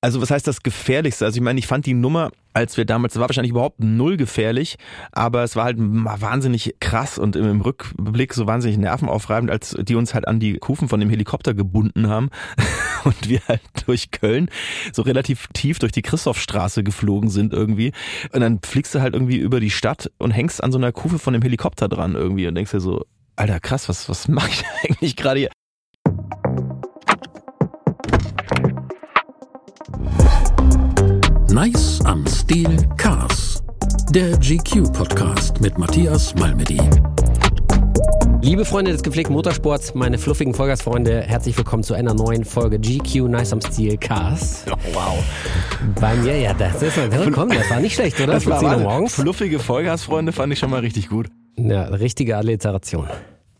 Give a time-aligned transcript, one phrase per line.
[0.00, 1.24] Also was heißt das Gefährlichste?
[1.24, 4.76] Also ich meine, ich fand die Nummer, als wir damals, war wahrscheinlich überhaupt null gefährlich,
[5.12, 10.14] aber es war halt wahnsinnig krass und im Rückblick so wahnsinnig nervenaufreibend, als die uns
[10.14, 12.30] halt an die Kufen von dem Helikopter gebunden haben
[13.04, 14.50] und wir halt durch Köln
[14.92, 17.92] so relativ tief durch die Christophstraße geflogen sind irgendwie.
[18.32, 21.18] Und dann fliegst du halt irgendwie über die Stadt und hängst an so einer Kufe
[21.18, 23.04] von dem Helikopter dran irgendwie und denkst dir so,
[23.34, 25.50] Alter, krass, was, was mache ich eigentlich gerade hier?
[31.50, 33.62] Nice am Stil Cars.
[34.10, 36.78] Der GQ Podcast mit Matthias Malmedy.
[38.42, 43.28] Liebe Freunde des gepflegten Motorsports, meine fluffigen Vollgasfreunde, herzlich willkommen zu einer neuen Folge GQ
[43.28, 44.66] Nice am Stil Cars.
[44.70, 45.24] Oh, wow.
[45.98, 46.98] Bei mir, ja, das ist,
[47.32, 48.34] komm, das war nicht schlecht, oder?
[48.34, 49.14] Das war, morgens.
[49.14, 51.28] Fluffige Vollgasfreunde fand ich schon mal richtig gut.
[51.56, 53.08] Ja, richtige Alliteration.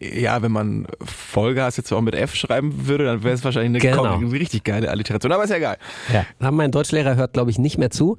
[0.01, 3.97] Ja, wenn man Vollgas jetzt auch mit F schreiben würde, dann wäre es wahrscheinlich eine,
[3.97, 4.17] genau.
[4.29, 5.33] richtig geile Alliteration.
[5.33, 5.77] Aber ist ja egal.
[6.13, 8.17] Ja, mein Deutschlehrer hört, glaube ich, nicht mehr zu.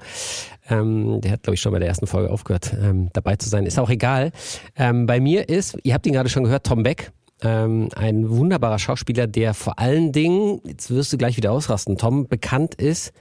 [0.70, 3.66] Ähm, der hat, glaube ich, schon bei der ersten Folge aufgehört, ähm, dabei zu sein.
[3.66, 4.32] Ist auch egal.
[4.76, 7.12] Ähm, bei mir ist, ihr habt ihn gerade schon gehört, Tom Beck.
[7.42, 12.28] Ähm, ein wunderbarer Schauspieler, der vor allen Dingen, jetzt wirst du gleich wieder ausrasten, Tom,
[12.28, 13.14] bekannt ist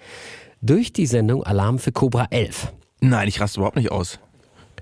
[0.61, 2.73] durch die Sendung Alarm für Cobra 11.
[3.01, 4.19] Nein, ich raste überhaupt nicht aus.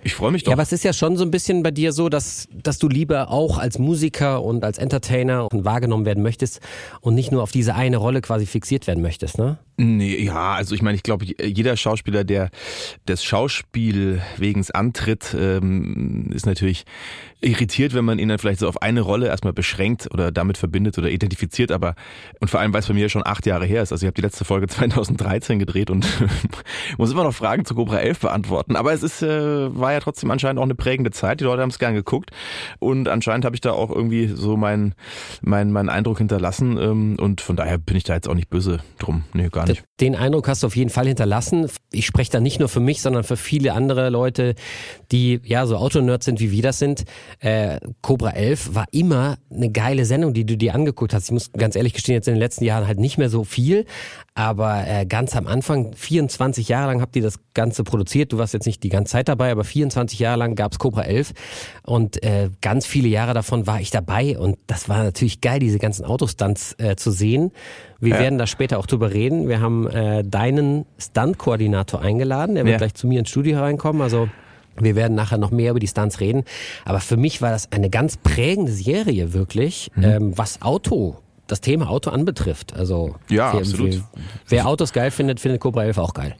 [0.06, 0.50] Ich freue mich doch.
[0.50, 2.88] Ja, aber es ist ja schon so ein bisschen bei dir so, dass, dass du
[2.88, 6.60] lieber auch als Musiker und als Entertainer wahrgenommen werden möchtest
[7.00, 9.58] und nicht nur auf diese eine Rolle quasi fixiert werden möchtest, ne?
[9.78, 12.50] Nee, ja, also ich meine, ich glaube, jeder Schauspieler, der
[13.06, 16.84] das Schauspiel wegens antritt, ähm, ist natürlich
[17.40, 20.96] irritiert, wenn man ihn dann vielleicht so auf eine Rolle erstmal beschränkt oder damit verbindet
[20.98, 21.94] oder identifiziert, aber
[22.40, 23.92] und vor allem, weil es bei mir schon acht Jahre her ist.
[23.92, 26.06] Also ich habe die letzte Folge 2013 gedreht und
[26.98, 28.76] muss immer noch Fragen zu Cobra 11 beantworten.
[28.76, 31.40] Aber es ist, äh, war ja trotzdem anscheinend auch eine prägende Zeit.
[31.40, 32.30] Die Leute haben es gern geguckt
[32.78, 34.94] und anscheinend habe ich da auch irgendwie so meinen
[35.42, 38.80] mein, mein Eindruck hinterlassen ähm, und von daher bin ich da jetzt auch nicht böse
[38.98, 39.24] drum.
[39.34, 39.84] Nee, gar nicht.
[40.00, 41.68] Den Eindruck hast du auf jeden Fall hinterlassen.
[41.92, 44.54] Ich spreche da nicht nur für mich, sondern für viele andere Leute,
[45.12, 47.04] die ja so Autonerds sind, wie wir das sind.
[47.40, 51.26] Äh, Cobra 11 war immer eine geile Sendung, die du dir angeguckt hast.
[51.26, 53.84] Ich muss ganz ehrlich gestehen, jetzt in den letzten Jahren halt nicht mehr so viel,
[54.34, 58.32] aber äh, ganz am Anfang, 24 Jahre lang habt ihr das Ganze produziert.
[58.32, 61.32] Du warst jetzt nicht die ganze Zeit dabei, aber 24 Jahre lang gab's Cobra 11
[61.84, 65.78] und äh, ganz viele Jahre davon war ich dabei und das war natürlich geil, diese
[65.78, 67.52] ganzen Autostunts äh, zu sehen.
[67.98, 68.20] Wir ja.
[68.20, 69.48] werden da später auch drüber reden.
[69.48, 72.54] Wir haben äh, deinen Stunt-Koordinator eingeladen.
[72.54, 72.78] Der wird ja.
[72.78, 74.02] gleich zu mir ins Studio hereinkommen.
[74.02, 74.28] Also
[74.80, 76.44] wir werden nachher noch mehr über die Stunts reden.
[76.84, 80.04] Aber für mich war das eine ganz prägende Serie wirklich, mhm.
[80.04, 81.16] ähm, was Auto
[81.46, 82.74] das Thema Auto anbetrifft.
[82.74, 84.02] Also ja, wer, absolut.
[84.48, 86.36] Wer Autos geil findet, findet Cobra 11 auch geil.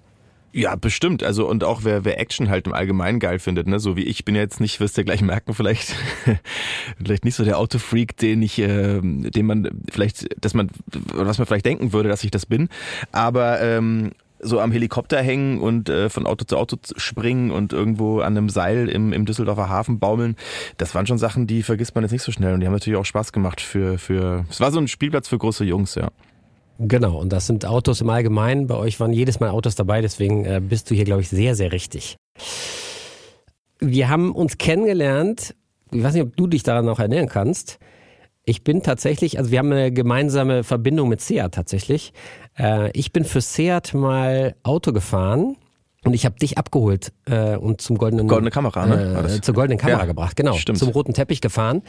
[0.57, 1.23] Ja, bestimmt.
[1.23, 4.25] Also und auch wer, wer Action halt im Allgemeinen geil findet, ne, so wie ich
[4.25, 5.95] bin jetzt nicht, wirst du gleich merken, vielleicht
[6.99, 10.71] vielleicht nicht so der Autofreak, den ich, äh, den man vielleicht, dass man,
[11.13, 12.71] was man vielleicht denken würde, dass ich das bin.
[13.13, 18.21] Aber ähm, so am Helikopter hängen und äh, von Auto zu Auto springen und irgendwo
[18.21, 20.37] an einem Seil im, im Düsseldorfer Hafen baumeln,
[20.77, 22.99] das waren schon Sachen, die vergisst man jetzt nicht so schnell und die haben natürlich
[22.99, 26.09] auch Spaß gemacht für, für, es war so ein Spielplatz für große Jungs, ja.
[26.79, 28.67] Genau, und das sind Autos im Allgemeinen.
[28.67, 31.55] Bei euch waren jedes Mal Autos dabei, deswegen äh, bist du hier, glaube ich, sehr,
[31.55, 32.17] sehr richtig.
[33.79, 35.55] Wir haben uns kennengelernt,
[35.91, 37.79] ich weiß nicht, ob du dich daran noch erinnern kannst.
[38.45, 42.13] Ich bin tatsächlich, also wir haben eine gemeinsame Verbindung mit Seat tatsächlich.
[42.59, 45.57] Äh, ich bin für Seat mal Auto gefahren
[46.07, 49.25] und ich habe dich abgeholt äh, und zum goldenen goldene Kamera, ne?
[49.29, 50.55] Äh, zur goldenen Kamera ja, gebracht, genau.
[50.55, 50.79] Stimmt.
[50.79, 51.83] Zum roten Teppich gefahren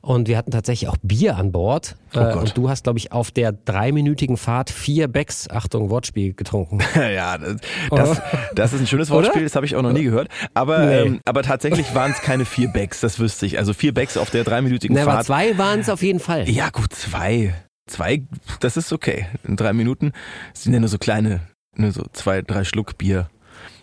[0.00, 1.96] und wir hatten tatsächlich auch Bier an Bord.
[2.14, 6.34] Oh äh, und du hast, glaube ich, auf der dreiminütigen Fahrt vier Becks, Achtung Wortspiel,
[6.34, 6.80] getrunken.
[6.96, 7.56] ja, das,
[7.90, 8.22] das,
[8.54, 10.28] das ist ein schönes Wortspiel, das habe ich auch noch nie gehört.
[10.52, 11.00] Aber nee.
[11.02, 13.58] ähm, aber tatsächlich waren es keine vier Becks, das wüsste ich.
[13.58, 15.14] Also vier Becks auf der dreiminütigen nee, Fahrt.
[15.14, 16.48] Aber zwei waren es auf jeden Fall.
[16.50, 17.54] Ja gut, zwei.
[17.90, 18.22] Zwei,
[18.60, 19.26] das ist okay.
[19.42, 20.12] In drei Minuten
[20.54, 21.40] sind ja nur so kleine,
[21.74, 23.28] nur so zwei, drei Schluck Bier.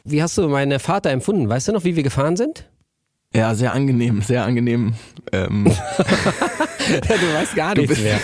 [0.05, 1.49] Wie hast du meine Fahrt da empfunden?
[1.49, 2.69] Weißt du noch, wie wir gefahren sind?
[3.37, 4.95] Ja, sehr angenehm, sehr angenehm.
[5.31, 5.65] Ähm.
[5.67, 8.19] du weißt gar nichts mehr.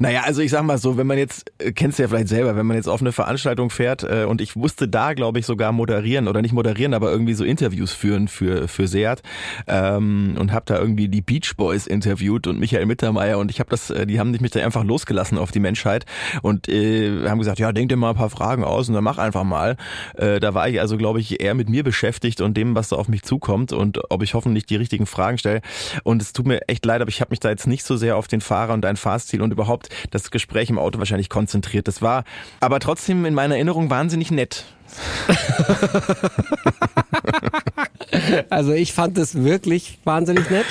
[0.00, 2.56] Naja, also ich sag mal so, wenn man jetzt, äh, kennst du ja vielleicht selber,
[2.56, 5.70] wenn man jetzt auf eine Veranstaltung fährt äh, und ich musste da, glaube ich, sogar
[5.70, 9.22] moderieren oder nicht moderieren, aber irgendwie so Interviews führen für für Seat
[9.68, 13.70] ähm, und habe da irgendwie die Beach Boys interviewt und Michael Mittermeier und ich habe
[13.70, 16.06] das, äh, die haben mich da einfach losgelassen auf die Menschheit
[16.42, 19.18] und äh, haben gesagt, ja, denk dir mal ein paar Fragen aus und dann mach
[19.18, 19.76] einfach mal.
[20.14, 22.96] Äh, da war ich also, glaube ich, eher mit mir beschäftigt und dem, was da
[22.96, 25.60] auf mich zukommt und ob ich hoffentlich die richtigen Fragen stelle.
[26.02, 28.16] Und es tut mir echt leid, aber ich habe mich da jetzt nicht so sehr
[28.16, 31.88] auf den Fahrer und dein Fahrstil und überhaupt das Gespräch im Auto wahrscheinlich konzentriert.
[31.88, 32.24] Das war
[32.60, 34.64] aber trotzdem in meiner Erinnerung wahnsinnig nett.
[38.50, 40.66] also ich fand es wirklich wahnsinnig nett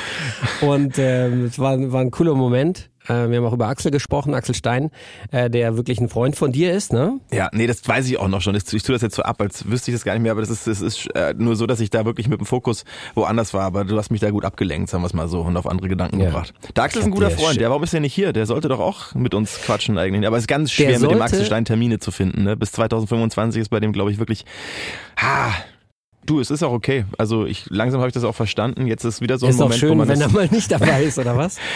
[0.62, 2.90] und ähm, es war, war ein cooler Moment.
[3.08, 4.92] Äh, wir haben auch über Axel gesprochen, Axel Stein,
[5.32, 7.20] äh, der wirklich ein Freund von dir ist, ne?
[7.32, 8.56] Ja, nee, das weiß ich auch noch schon.
[8.56, 10.50] Ich tue das jetzt so ab, als wüsste ich das gar nicht mehr, aber das
[10.50, 12.86] ist, das ist äh, nur so, dass ich da wirklich mit dem Fokus
[13.16, 13.64] woanders war.
[13.64, 15.90] Aber du hast mich da gut abgelenkt, sagen wir es mal so, und auf andere
[15.90, 16.28] Gedanken Ja.
[16.28, 16.54] gebracht.
[16.76, 17.60] Der Axel ist ein guter Der Freund.
[17.60, 18.34] Der, warum ist der nicht hier?
[18.34, 20.26] Der sollte doch auch mit uns quatschen eigentlich.
[20.28, 22.44] Aber es ist ganz Der schwer, mit dem Axel Stein Termine zu finden.
[22.44, 22.56] Ne?
[22.58, 24.46] Bis 2025 ist bei dem, glaube ich, wirklich.
[25.22, 25.52] Ha,
[26.26, 27.04] Du, es ist auch okay.
[27.18, 28.88] Also ich langsam habe ich das auch verstanden.
[28.88, 31.04] Jetzt ist wieder so ein ist Moment, wo schön, man wenn er mal nicht dabei
[31.04, 31.58] ist, oder was?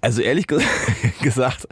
[0.00, 0.60] Also ehrlich ge-
[1.22, 1.66] gesagt,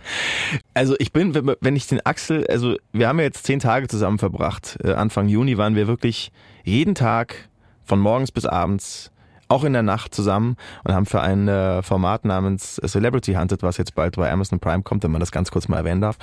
[0.75, 3.87] also ich bin, wenn- wenn ich den Axel, also wir haben ja jetzt zehn Tage
[3.89, 4.79] zusammen verbracht.
[4.83, 6.33] Äh, Anfang Juni waren wir wirklich
[6.65, 7.49] jeden Tag
[7.85, 9.13] von morgens bis abends,
[9.49, 13.77] auch in der Nacht zusammen und haben für ein äh, Format namens Celebrity Hunted, was
[13.77, 16.17] jetzt bald bei Amazon Prime kommt, wenn man das ganz kurz mal erwähnen darf,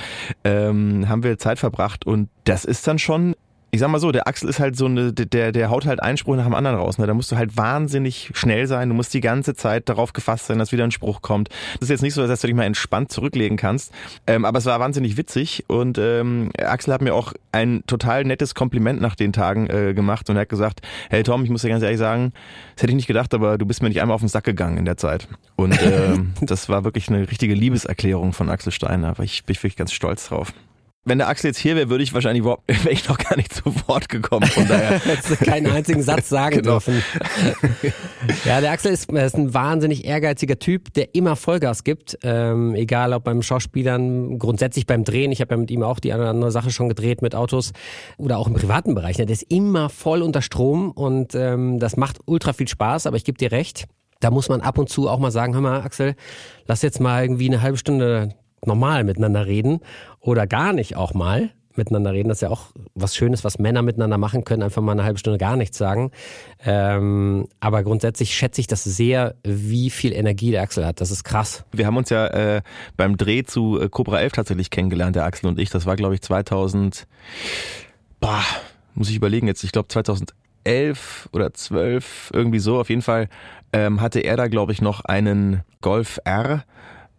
[0.44, 3.34] ähm, haben wir Zeit verbracht und das ist dann schon
[3.74, 6.16] ich sag mal so, der Axel ist halt so eine, der, der haut halt einen
[6.16, 7.00] Spruch nach dem anderen raus.
[7.00, 7.08] Ne?
[7.08, 8.88] Da musst du halt wahnsinnig schnell sein.
[8.88, 11.50] Du musst die ganze Zeit darauf gefasst sein, dass wieder ein Spruch kommt.
[11.80, 13.92] Das ist jetzt nicht so, dass du dich mal entspannt zurücklegen kannst.
[14.28, 15.64] Ähm, aber es war wahnsinnig witzig.
[15.70, 20.30] Und ähm, Axel hat mir auch ein total nettes Kompliment nach den Tagen äh, gemacht
[20.30, 22.32] und er hat gesagt, hey Tom, ich muss dir ganz ehrlich sagen,
[22.76, 24.78] das hätte ich nicht gedacht, aber du bist mir nicht einmal auf den Sack gegangen
[24.78, 25.28] in der Zeit.
[25.56, 29.10] Und ähm, das war wirklich eine richtige Liebeserklärung von Axel Steiner.
[29.10, 30.54] Aber ich bin wirklich ganz stolz drauf.
[31.06, 33.54] Wenn der Axel jetzt hier wäre, würde ich wahrscheinlich überhaupt, wäre ich noch gar nicht
[33.54, 34.46] zu Wort gekommen.
[34.48, 35.00] Von daher.
[35.04, 36.72] Hättest du keinen einzigen Satz sagen Genau.
[36.80, 37.04] dürfen.
[38.46, 42.18] ja, der Axel ist, ist ein wahnsinnig ehrgeiziger Typ, der immer Vollgas gibt.
[42.24, 45.32] Ähm, egal ob beim Schauspielern, grundsätzlich beim Drehen.
[45.34, 47.74] Ich habe ja mit ihm auch die eine oder andere Sache schon gedreht mit Autos
[48.18, 49.18] oder auch im privaten Bereich.
[49.18, 49.26] Ne?
[49.26, 53.26] Der ist immer voll unter Strom und ähm, das macht ultra viel Spaß, aber ich
[53.26, 53.86] gebe dir recht.
[54.22, 56.16] Da muss man ab und zu auch mal sagen, hör mal, Axel,
[56.66, 58.36] lass jetzt mal irgendwie eine halbe Stunde
[58.68, 59.80] normal miteinander reden
[60.20, 62.30] oder gar nicht auch mal miteinander reden.
[62.30, 65.20] Das ist ja auch was Schönes, was Männer miteinander machen können, einfach mal eine halbe
[65.20, 66.12] Stunde gar nichts sagen.
[66.64, 71.02] Ähm, aber grundsätzlich schätze ich das sehr, wie viel Energie der Axel hat.
[71.02, 71.64] Das ist krass.
[71.72, 72.62] Wir haben uns ja äh,
[72.98, 75.70] beim Dreh zu äh, Cobra 11 tatsächlich kennengelernt, der Axel und ich.
[75.70, 77.08] Das war, glaube ich, 2000,
[78.20, 78.44] boah,
[78.96, 82.80] muss ich überlegen jetzt, ich glaube 2011 oder 12, irgendwie so.
[82.80, 83.30] Auf jeden Fall
[83.72, 86.64] ähm, hatte er da, glaube ich, noch einen Golf R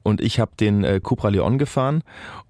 [0.04, 2.04] und ich habe den äh, Cupra Leon gefahren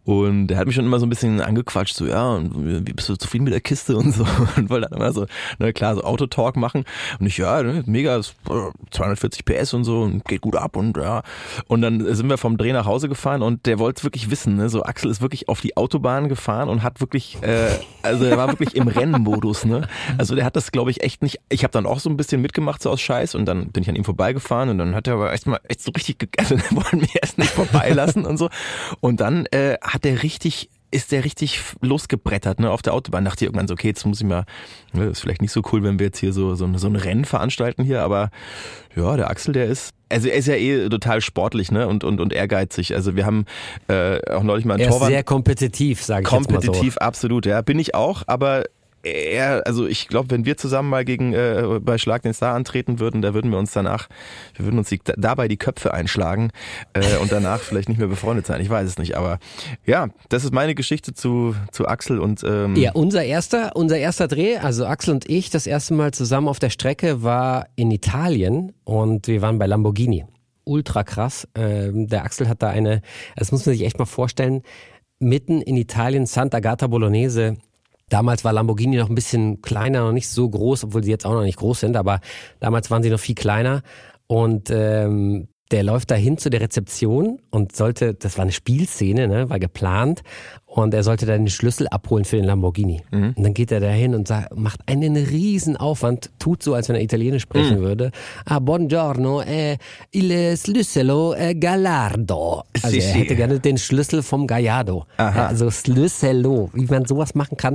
[0.04, 3.08] und er hat mich schon immer so ein bisschen angequatscht, so ja, und wie bist
[3.08, 4.24] du zufrieden mit der Kiste und so?
[4.56, 5.26] Und wollte dann immer so,
[5.58, 6.84] na klar, so Autotalk machen.
[7.18, 10.76] Und ich, ja, ne, mega, ist, äh, 240 PS und so und geht gut ab
[10.76, 11.22] und ja.
[11.66, 14.68] Und dann sind wir vom Dreh nach Hause gefahren und der wollte wirklich wissen, ne,
[14.68, 17.70] so Axel ist wirklich auf die Autobahn gefahren und hat wirklich, äh,
[18.02, 21.40] also er war wirklich im Rennmodus, ne, also der hat das glaube ich echt nicht,
[21.48, 23.88] ich habe dann auch so ein bisschen mitgemacht so aus Scheiß und dann bin ich
[23.88, 26.96] an ihm vorbeigefahren und dann hat er aber erstmal echt so richtig, also der wollte
[26.96, 28.48] mich erst nicht vorbeilassen und so.
[29.00, 33.24] Und dann äh, hat der richtig ist der richtig losgebrettert ne, auf der Autobahn.
[33.24, 34.44] Dachte ich irgendwann so, okay, jetzt muss ich mal,
[34.92, 37.24] ne, ist vielleicht nicht so cool, wenn wir jetzt hier so, so, so ein Rennen
[37.24, 38.30] veranstalten hier, aber
[38.94, 42.20] ja, der Axel, der ist, also er ist ja eh total sportlich ne, und, und,
[42.20, 42.94] und ehrgeizig.
[42.94, 43.44] Also wir haben
[43.88, 45.10] äh, auch neulich mal einen Er ist Torwart.
[45.10, 46.66] sehr kompetitiv, sage ich jetzt mal so.
[46.66, 47.60] Kompetitiv, absolut, ja.
[47.62, 48.62] Bin ich auch, aber
[49.04, 52.98] er, also ich glaube, wenn wir zusammen mal gegen äh, bei Schlag den Star antreten
[52.98, 54.08] würden, da würden wir uns danach,
[54.54, 56.50] wir würden uns die, dabei die Köpfe einschlagen
[56.94, 58.60] äh, und danach vielleicht nicht mehr befreundet sein.
[58.60, 59.38] Ich weiß es nicht, aber
[59.84, 64.28] ja, das ist meine Geschichte zu, zu Axel und ähm, Ja, unser erster, unser erster
[64.28, 68.72] Dreh, also Axel und ich, das erste Mal zusammen auf der Strecke war in Italien
[68.84, 70.24] und wir waren bei Lamborghini.
[70.64, 71.46] Ultra krass.
[71.54, 73.02] Ähm, der Axel hat da eine,
[73.36, 74.62] das muss man sich echt mal vorstellen,
[75.18, 77.56] mitten in Italien, Sant'Agata Bolognese.
[78.14, 81.32] Damals war Lamborghini noch ein bisschen kleiner, noch nicht so groß, obwohl sie jetzt auch
[81.32, 82.20] noch nicht groß sind, aber
[82.60, 83.82] damals waren sie noch viel kleiner.
[84.28, 89.26] Und ähm, der läuft da hin zu der Rezeption und sollte, das war eine Spielszene,
[89.26, 90.22] ne, war geplant,
[90.74, 93.02] und er sollte dann den Schlüssel abholen für den Lamborghini.
[93.36, 96.88] Und dann geht er da hin und sagt, macht einen riesen Aufwand, tut so, als
[96.88, 98.10] wenn er Italienisch sprechen würde.
[98.44, 99.76] Ah, buongiorno, eh,
[100.10, 102.64] il Schlüsselo eh, Gallardo.
[102.82, 105.06] Also er hätte gerne den Schlüssel vom Gallardo.
[105.16, 105.46] Aha.
[105.46, 107.74] Also Schlüsselo, wie man sowas machen kann.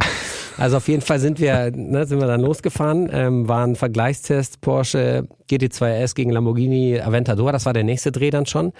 [0.57, 5.25] Also auf jeden Fall sind wir, ne, sind wir dann losgefahren, ähm, waren Vergleichstest Porsche
[5.49, 8.73] GT2S gegen Lamborghini Aventador, das war der nächste Dreh dann schon.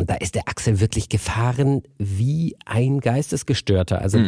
[0.00, 4.00] Und da ist der Axel wirklich gefahren wie ein Geistesgestörter.
[4.00, 4.18] Also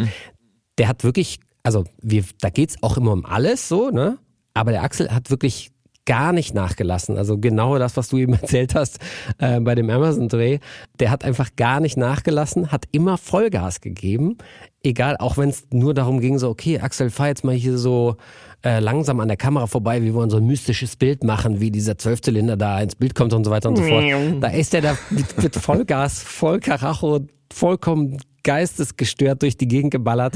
[0.76, 4.18] der hat wirklich, also wir, da geht's auch immer um alles so, ne?
[4.52, 5.70] Aber der Axel hat wirklich
[6.04, 7.16] gar nicht nachgelassen.
[7.16, 8.98] Also genau das, was du eben erzählt hast
[9.38, 10.58] äh, bei dem Amazon-Dreh.
[11.00, 14.36] Der hat einfach gar nicht nachgelassen, hat immer Vollgas gegeben.
[14.84, 18.16] Egal, auch wenn es nur darum ging, so, okay, Axel, fahr jetzt mal hier so
[18.64, 21.98] äh, langsam an der Kamera vorbei, wir wollen so ein mystisches Bild machen, wie dieser
[21.98, 24.04] Zwölfzylinder da ins Bild kommt und so weiter und so fort.
[24.40, 27.20] Da ist er da mit, mit Vollgas, voll Karacho,
[27.52, 30.34] vollkommen geistesgestört durch die Gegend geballert.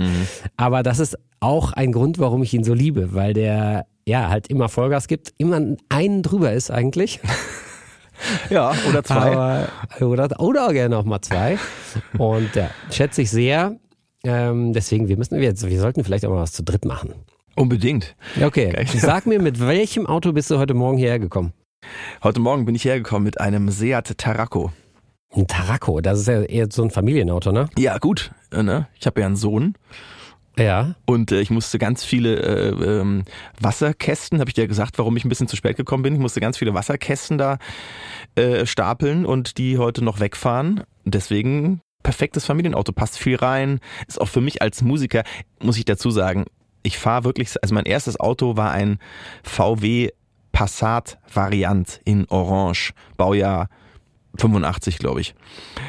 [0.57, 4.47] Aber das ist auch ein Grund, warum ich ihn so liebe, weil der ja halt
[4.49, 7.21] immer Vollgas gibt, immer einen drüber ist eigentlich.
[8.49, 9.15] Ja, oder zwei.
[9.37, 9.69] Aber,
[10.01, 11.59] oder, oder gerne noch mal zwei.
[12.17, 13.77] Und ja, schätze ich sehr.
[14.27, 17.15] Ähm, deswegen, wir müssen, wir, wir sollten vielleicht auch mal was zu dritt machen.
[17.55, 18.17] Unbedingt.
[18.43, 18.87] Okay, Geil.
[18.97, 21.53] sag mir, mit welchem Auto bist du heute Morgen hierher gekommen?
[22.25, 24.73] Heute Morgen bin ich hergekommen mit einem Seat Tarraco.
[25.35, 27.69] Ein Tarraco, das ist ja eher so ein Familienauto, ne?
[27.79, 28.33] Ja, gut.
[28.53, 28.89] äh, Ne?
[28.99, 29.75] Ich habe ja einen Sohn
[30.59, 30.95] Ja.
[31.07, 33.25] und äh, ich musste ganz viele äh, ähm,
[33.61, 36.15] Wasserkästen, habe ich dir gesagt, warum ich ein bisschen zu spät gekommen bin.
[36.15, 37.59] Ich musste ganz viele Wasserkästen da
[38.35, 40.83] äh, stapeln und die heute noch wegfahren.
[41.05, 43.81] Deswegen perfektes Familienauto, passt viel rein.
[44.07, 45.25] Ist auch für mich als Musiker,
[45.61, 46.45] muss ich dazu sagen,
[46.85, 49.01] ich fahre wirklich, also mein erstes Auto war ein
[49.43, 50.11] VW
[50.53, 53.69] Passat Variant in Orange, Baujahr
[54.39, 55.35] 85, glaube ich.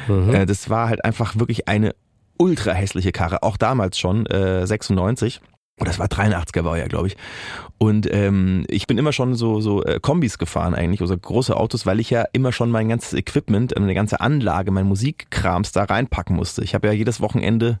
[0.08, 0.34] Mhm.
[0.34, 1.94] Äh, das war halt einfach wirklich eine
[2.36, 5.40] ultra hässliche Karre, auch damals schon, äh, 96.
[5.78, 7.16] Und das war 83er Baujahr, glaube ich.
[7.78, 11.86] Und ähm, ich bin immer schon so so äh, Kombis gefahren eigentlich, also große Autos,
[11.86, 16.34] weil ich ja immer schon mein ganzes Equipment, meine ganze Anlage, mein Musikkrams da reinpacken
[16.36, 16.64] musste.
[16.64, 17.78] Ich habe ja jedes Wochenende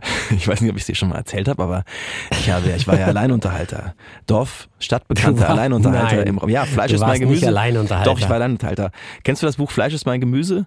[0.30, 1.84] ich weiß nicht, ob ich es dir schon mal erzählt habe, aber
[2.30, 3.94] ich habe, ja- ich war ja Alleinunterhalter.
[4.26, 6.26] Dorf, stadtbekannter war- Alleinunterhalter Nein.
[6.28, 6.48] im Raum.
[6.48, 7.46] Ja, Fleisch ist mein warst nicht Gemüse.
[7.48, 8.08] Alleinunterhalter.
[8.10, 8.92] Doch, ich war Alleinunterhalter.
[9.24, 10.66] Kennst du das Buch Fleisch ist mein Gemüse?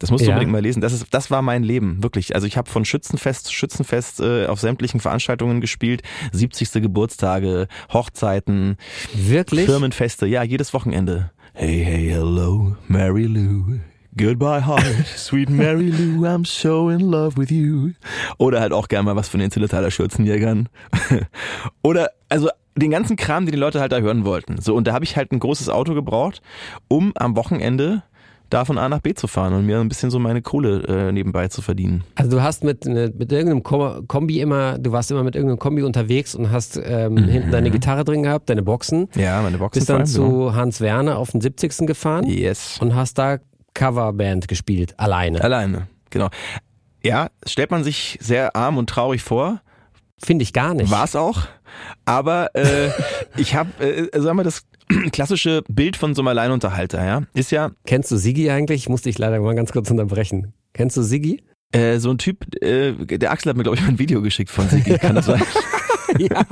[0.00, 0.34] Das musst du Ja.
[0.34, 0.80] unbedingt mal lesen.
[0.80, 2.34] Das ist, das war mein Leben, wirklich.
[2.34, 6.02] Also ich habe von Schützenfest zu Schützenfest äh, auf sämtlichen Veranstaltungen gespielt,
[6.32, 6.72] 70.
[6.82, 8.76] Geburtstage, Hochzeiten,
[9.14, 9.66] Wirklich?
[9.66, 11.30] Firmenfeste, ja, jedes Wochenende.
[11.52, 13.78] Hey, hey, hello, Mary Lou.
[14.16, 14.84] Goodbye, heart,
[15.16, 17.90] sweet Mary Lou, I'm so in love with you.
[18.38, 20.68] Oder halt auch gerne mal was von den Zillertaler Schürzenjägern.
[21.82, 24.60] Oder, also den ganzen Kram, den die Leute halt da hören wollten.
[24.60, 26.40] So, und da habe ich halt ein großes Auto gebraucht,
[26.88, 28.02] um am Wochenende
[28.50, 31.12] da von A nach B zu fahren und mir ein bisschen so meine Kohle äh,
[31.12, 32.04] nebenbei zu verdienen.
[32.16, 35.82] Also du hast mit, mit irgendeinem Ko- Kombi immer, du warst immer mit irgendeinem Kombi
[35.82, 39.08] unterwegs und hast ähm, hinten deine Gitarre drin gehabt, deine Boxen.
[39.14, 39.78] Ja, meine Boxen.
[39.80, 41.86] Bist dann allem, zu Hans Werner auf den 70.
[41.86, 42.36] gefahren genau.
[42.36, 42.78] Yes.
[42.80, 43.38] und hast da
[43.74, 45.40] Coverband gespielt, alleine.
[45.42, 46.28] Alleine, genau.
[47.02, 49.60] Ja, stellt man sich sehr arm und traurig vor.
[50.22, 50.90] Finde ich gar nicht.
[50.90, 51.38] War es auch.
[52.04, 52.90] Aber äh,
[53.36, 54.64] ich habe, äh, sagen wir, das
[55.12, 58.82] klassische Bild von so einem Alleinunterhalter, ja, ist ja Kennst du Sigi eigentlich?
[58.82, 60.52] Ich musste dich leider mal ganz kurz unterbrechen.
[60.72, 61.42] Kennst du Sigi?
[61.72, 64.50] äh, so ein Typ, äh, der Axel hat mir, glaube ich, mal ein Video geschickt
[64.50, 65.40] von Sigi, kann das sein?
[66.18, 66.44] ja.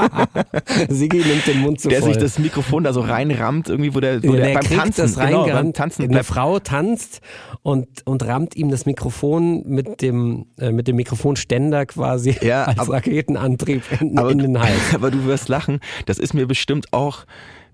[0.89, 2.11] Sigi nimmt den Mund zu Der voll.
[2.15, 5.01] sich das Mikrofon da so reinrammt, irgendwie, wo der, wo Ja, der, der beim Tanzen,
[5.03, 5.73] das genau, beim.
[5.73, 7.21] Tanzen Eine Frau tanzt
[7.63, 12.79] und, und rammt ihm das Mikrofon mit dem, äh, mit dem Mikrofonständer quasi Ja, als
[12.79, 14.79] aber- Raketenantrieb in, aber, in den Hals.
[14.95, 17.25] aber du wirst lachen, das ist mir bestimmt auch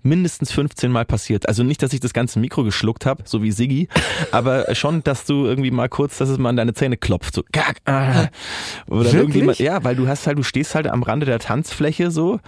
[0.05, 1.47] mindestens 15 Mal passiert.
[1.47, 3.87] Also nicht, dass ich das ganze Mikro geschluckt habe, so wie Siggi,
[4.31, 7.35] aber schon, dass du irgendwie mal kurz, dass es mal an deine Zähne klopft.
[7.35, 8.27] So, gack, ah.
[8.87, 12.11] Oder irgendwie mal, ja, weil du hast halt, du stehst halt am Rande der Tanzfläche
[12.11, 12.39] so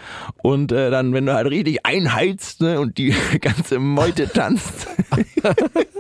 [0.44, 4.88] und äh, dann, wenn du halt richtig einheizt ne, und die ganze Meute tanzt,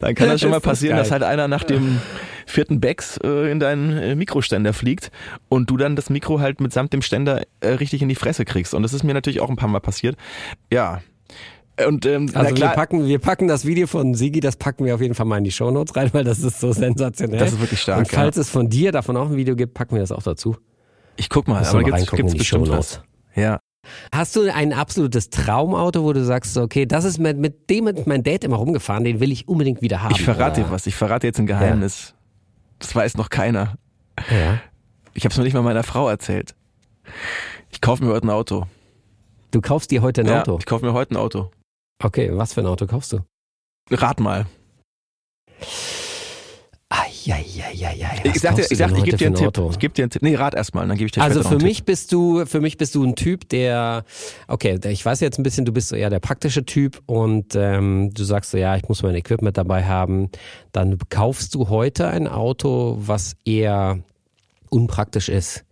[0.00, 2.00] dann kann das schon mal Ist das passieren, dass halt einer nach dem
[2.46, 5.10] vierten Becks äh, in deinen äh, Mikroständer fliegt
[5.48, 8.74] und du dann das Mikro halt mitsamt dem Ständer äh, richtig in die Fresse kriegst.
[8.74, 10.16] Und das ist mir natürlich auch ein paar Mal passiert.
[10.72, 11.00] Ja.
[11.86, 15.00] Und ähm, Also wir packen, wir packen das Video von Sigi, das packen wir auf
[15.00, 17.38] jeden Fall mal in die Shownotes rein, weil das ist so sensationell.
[17.38, 19.96] Das ist wirklich stark, Und falls es von dir davon auch ein Video gibt, packen
[19.96, 20.56] wir das auch dazu.
[21.16, 23.02] ich guck mal, Musst aber gibt's, gibt's bestimmt was.
[23.34, 23.58] Ja.
[24.12, 28.06] Hast du ein absolutes Traumauto, wo du sagst, okay, das ist mit, mit dem ist
[28.06, 30.14] mein Date immer rumgefahren, den will ich unbedingt wieder haben.
[30.14, 30.68] Ich verrate oder?
[30.68, 30.86] dir was.
[30.86, 32.14] Ich verrate jetzt ein Geheimnis.
[32.78, 33.76] Das weiß noch keiner.
[34.30, 34.60] Ja.
[35.14, 36.54] Ich habe es noch nicht mal meiner Frau erzählt.
[37.70, 38.66] Ich kaufe mir heute ein Auto.
[39.50, 40.58] Du kaufst dir heute ein ja, Auto.
[40.58, 41.50] Ich kaufe mir heute ein Auto.
[42.02, 43.20] Okay, was für ein Auto kaufst du?
[43.90, 44.46] Rat mal.
[47.32, 49.58] Eieieiei, ich sag dir, ich, sag, ich gebe dir einen Tipp.
[49.70, 50.22] Ich gebe dir einen Tipp.
[50.22, 52.76] Nee, rat erst mal, dann gebe ich dir Also für mich bist du, für mich
[52.76, 54.04] bist du ein Typ, der,
[54.48, 58.10] okay, ich weiß jetzt ein bisschen, du bist so eher der praktische Typ und ähm,
[58.14, 60.30] du sagst so, ja, ich muss mein Equipment dabei haben.
[60.72, 63.98] Dann kaufst du heute ein Auto, was eher
[64.70, 65.64] unpraktisch ist.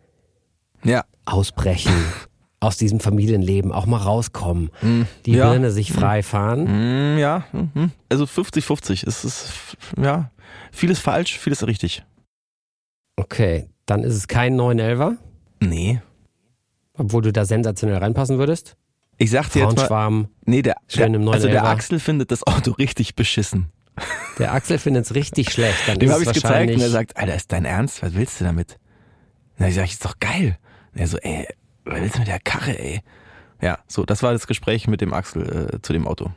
[0.82, 0.90] Tipp.
[0.90, 1.04] Ja.
[1.24, 1.92] Ausbrechen.
[2.62, 4.70] aus diesem Familienleben auch mal rauskommen,
[5.26, 5.50] die ja.
[5.50, 7.14] Birne sich frei fahren.
[7.14, 7.44] Mm, ja.
[7.52, 7.90] mhm.
[8.08, 9.06] Also 50-50.
[9.06, 9.52] Es ist,
[10.00, 10.30] ja,
[10.70, 12.04] vieles falsch, vieles richtig.
[13.16, 15.16] Okay, dann ist es kein 911er,
[15.60, 16.00] Nee.
[16.94, 18.76] obwohl du da sensationell reinpassen würdest.
[19.18, 21.66] Ich sag dir jetzt mal, nee, der, Schön im also der 911er.
[21.66, 23.70] Axel findet das Auto richtig beschissen.
[24.38, 25.78] der Axel findet es richtig schlecht.
[25.86, 28.02] Dann Dem habe es ich gezeigt wahrscheinlich und er sagt, Alter, ist dein Ernst?
[28.02, 28.78] Was willst du damit?
[29.58, 30.58] Na, ich sag, ist doch geil.
[30.94, 31.46] Und er so, ey,
[31.84, 33.00] was willst du mit der Karre, ey?
[33.60, 36.30] Ja, so, das war das Gespräch mit dem Axel äh, zu dem Auto.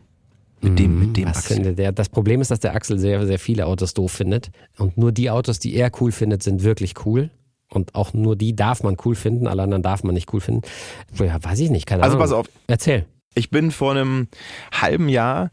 [0.61, 1.27] Mit dem, mit dem.
[1.29, 1.75] Was Axel.
[1.75, 1.91] der?
[1.91, 4.51] Das Problem ist, dass der Axel sehr, sehr viele Autos doof findet.
[4.77, 7.29] Und nur die Autos, die er cool findet, sind wirklich cool.
[7.69, 10.61] Und auch nur die darf man cool finden, alle anderen darf man nicht cool finden.
[11.13, 12.23] Ja, weiß ich nicht, keine Also Ahnung.
[12.23, 13.05] pass auf, Erzähl.
[13.33, 14.27] ich bin vor einem
[14.71, 15.49] halben Jahr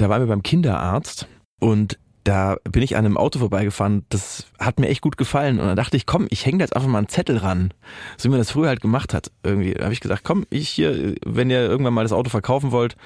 [0.00, 1.26] da waren wir beim Kinderarzt
[1.60, 5.58] und da bin ich an einem Auto vorbeigefahren, das hat mir echt gut gefallen.
[5.58, 7.72] Und dann dachte ich, komm, ich hänge da jetzt einfach mal einen Zettel ran.
[8.16, 9.30] So wie man das früher halt gemacht hat.
[9.42, 9.74] Irgendwie.
[9.74, 12.96] Habe ich gesagt, komm, ich hier, wenn ihr irgendwann mal das Auto verkaufen wollt,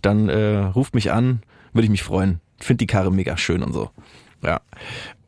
[0.00, 2.40] dann äh, ruft mich an, würde ich mich freuen.
[2.58, 3.90] Find die Karre mega schön und so.
[4.42, 4.60] Ja.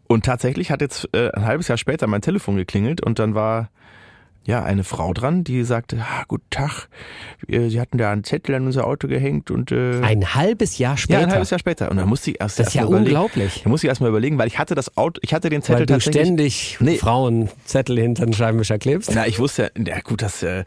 [0.07, 3.71] Und tatsächlich hat jetzt äh, ein halbes Jahr später mein Telefon geklingelt und dann war
[4.47, 6.89] ja, eine Frau dran, die sagte, ah, guten Tag,
[7.49, 11.21] Sie hatten da einen Zettel an unser Auto gehängt und äh, Ein halbes Jahr später.
[11.21, 11.91] ja, ein halbes Jahr später.
[11.91, 13.07] Und dann musste ich erst Das ist ja mal überlegen.
[13.17, 13.61] unglaublich.
[13.65, 15.87] Da musste ich erstmal überlegen, weil ich hatte das Auto, ich hatte den Zettel Weil
[15.87, 16.23] du tatsächlich.
[16.25, 16.97] ständig Nee.
[16.97, 19.11] Frauen Zettel hinter den Scheibenwischer klebst.
[19.15, 20.65] Na, ich wusste ja, ja gut, das äh,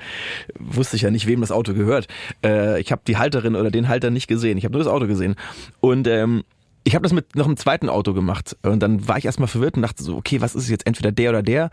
[0.60, 2.08] wusste ich ja nicht, wem das Auto gehört.
[2.44, 4.58] Äh, ich habe die Halterin oder den Halter nicht gesehen.
[4.58, 5.36] Ich habe nur das Auto gesehen.
[5.80, 6.44] Und ähm,
[6.88, 8.56] ich habe das mit noch einem zweiten Auto gemacht.
[8.64, 10.88] Und dann war ich erstmal verwirrt und dachte so, okay, was ist es jetzt?
[10.88, 11.64] Entweder der oder der.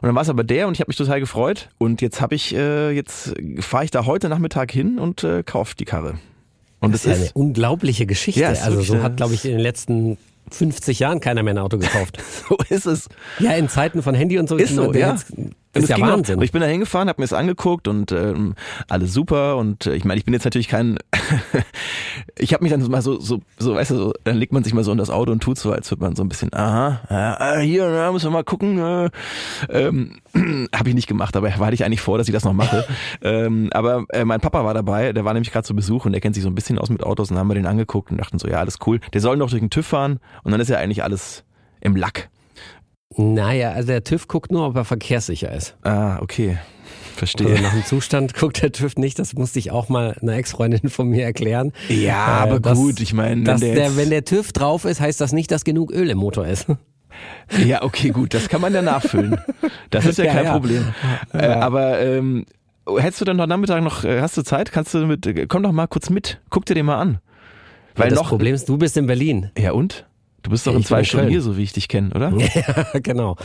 [0.00, 1.68] Und dann war es aber der und ich habe mich total gefreut.
[1.78, 5.76] Und jetzt habe ich, äh, jetzt fahre ich da heute Nachmittag hin und äh, kaufe
[5.76, 6.14] die Karre.
[6.80, 8.40] Und Das es ist ja ist, eine unglaubliche Geschichte.
[8.40, 10.16] Ja, ist also wirklich so eine- hat, glaube ich, in den letzten
[10.50, 12.18] 50 Jahren keiner mehr ein Auto gekauft.
[12.48, 13.08] so ist es.
[13.38, 15.10] ja, in Zeiten von Handy und so Ist so, der ja.
[15.12, 15.32] jetzt-
[15.74, 16.38] ist es ja auch- Wahnsinn.
[16.38, 18.54] Und ich bin da hingefahren, habe mir es angeguckt und ähm,
[18.88, 19.56] alles super.
[19.56, 20.98] Und äh, ich meine, ich bin jetzt natürlich kein.
[22.38, 24.74] ich habe mich dann mal so, so, so, weißt du, so, dann legt man sich
[24.74, 27.58] mal so in das Auto und tut so, als würde man so ein bisschen, aha,
[27.58, 28.78] äh, hier, na, müssen wir mal gucken.
[28.78, 29.10] Äh,
[29.70, 30.20] ähm,
[30.74, 32.84] habe ich nicht gemacht, aber hatte ich eigentlich vor, dass ich das noch mache.
[33.22, 36.20] ähm, aber äh, mein Papa war dabei, der war nämlich gerade zu Besuch und der
[36.20, 38.18] kennt sich so ein bisschen aus mit Autos und dann haben wir den angeguckt und
[38.18, 39.00] dachten so, ja, alles cool.
[39.12, 41.44] Der soll noch durch den TÜV fahren und dann ist ja eigentlich alles
[41.80, 42.28] im Lack.
[43.16, 45.76] Naja, also der TÜV guckt nur, ob er verkehrssicher ist.
[45.82, 46.58] Ah, okay.
[47.16, 47.46] Verstehe.
[47.48, 49.18] Also nach dem Zustand guckt der TÜV nicht.
[49.18, 51.72] Das musste ich auch mal einer Ex-Freundin von mir erklären.
[51.88, 55.00] Ja, aber Äh, dass- gut, ich meine, wenn der, der, wenn der TÜV drauf ist,
[55.00, 56.66] heißt das nicht, dass genug Öl im Motor ist.
[57.64, 59.36] ja, okay, gut, das kann man ja nachfüllen.
[59.90, 60.52] Das ist ja, Ja, kein ja.
[60.52, 60.84] Problem.
[61.34, 62.46] Äh, aber ähm,
[62.98, 64.72] hättest du dann heute Nachmittag noch, äh, hast du Zeit?
[64.72, 67.18] Kannst du mit, äh, komm doch mal kurz mit, guck dir den mal an.
[67.94, 69.50] Weil das noch, Problem ist, du bist in Berlin.
[69.58, 70.06] ja und?
[70.42, 72.32] Du bist doch in zwei Stunden hier, so wie ich dich kenne, oder?
[72.54, 73.36] Ja, genau.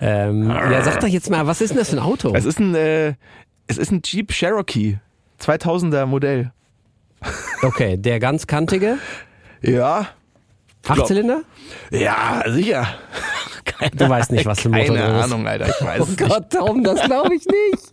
[0.00, 2.32] Ähm, ja, sag doch jetzt mal, was ist denn das für ein Auto?
[2.34, 3.14] Es ist ein, äh,
[3.66, 4.98] es ist ein Jeep Cherokee,
[5.40, 6.52] 2000er Modell.
[7.62, 8.98] Okay, der ganz kantige,
[9.62, 10.08] Ja,
[10.86, 11.42] Achtzylinder?
[11.90, 12.86] ja, sicher.
[13.64, 15.24] Keine, Du weißt nicht, was für ein Motor Keine ist.
[15.24, 16.28] Ahnung, Alter, ich weiß Oh es nicht.
[16.28, 17.92] Gott, Tom, das glaube ich nicht.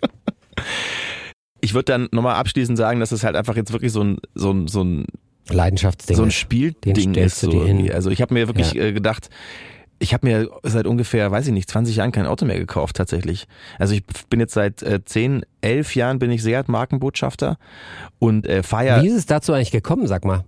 [1.61, 4.51] Ich würde dann nochmal abschließend sagen, dass es halt einfach jetzt wirklich so ein, so
[4.51, 5.05] ein, so ein
[5.49, 6.15] Leidenschaftsding.
[6.15, 6.31] so ein.
[6.31, 7.39] Spielding Den ist.
[7.39, 7.91] So irgendwie.
[7.91, 9.29] Also ich habe mir wirklich äh, gedacht,
[10.01, 13.47] ich habe mir seit ungefähr, weiß ich nicht, 20 Jahren kein Auto mehr gekauft tatsächlich.
[13.77, 17.57] Also ich bin jetzt seit äh, 10, 11 Jahren bin ich Seat Markenbotschafter
[18.17, 20.43] und äh, ja Wie ist es dazu eigentlich gekommen, sag mal?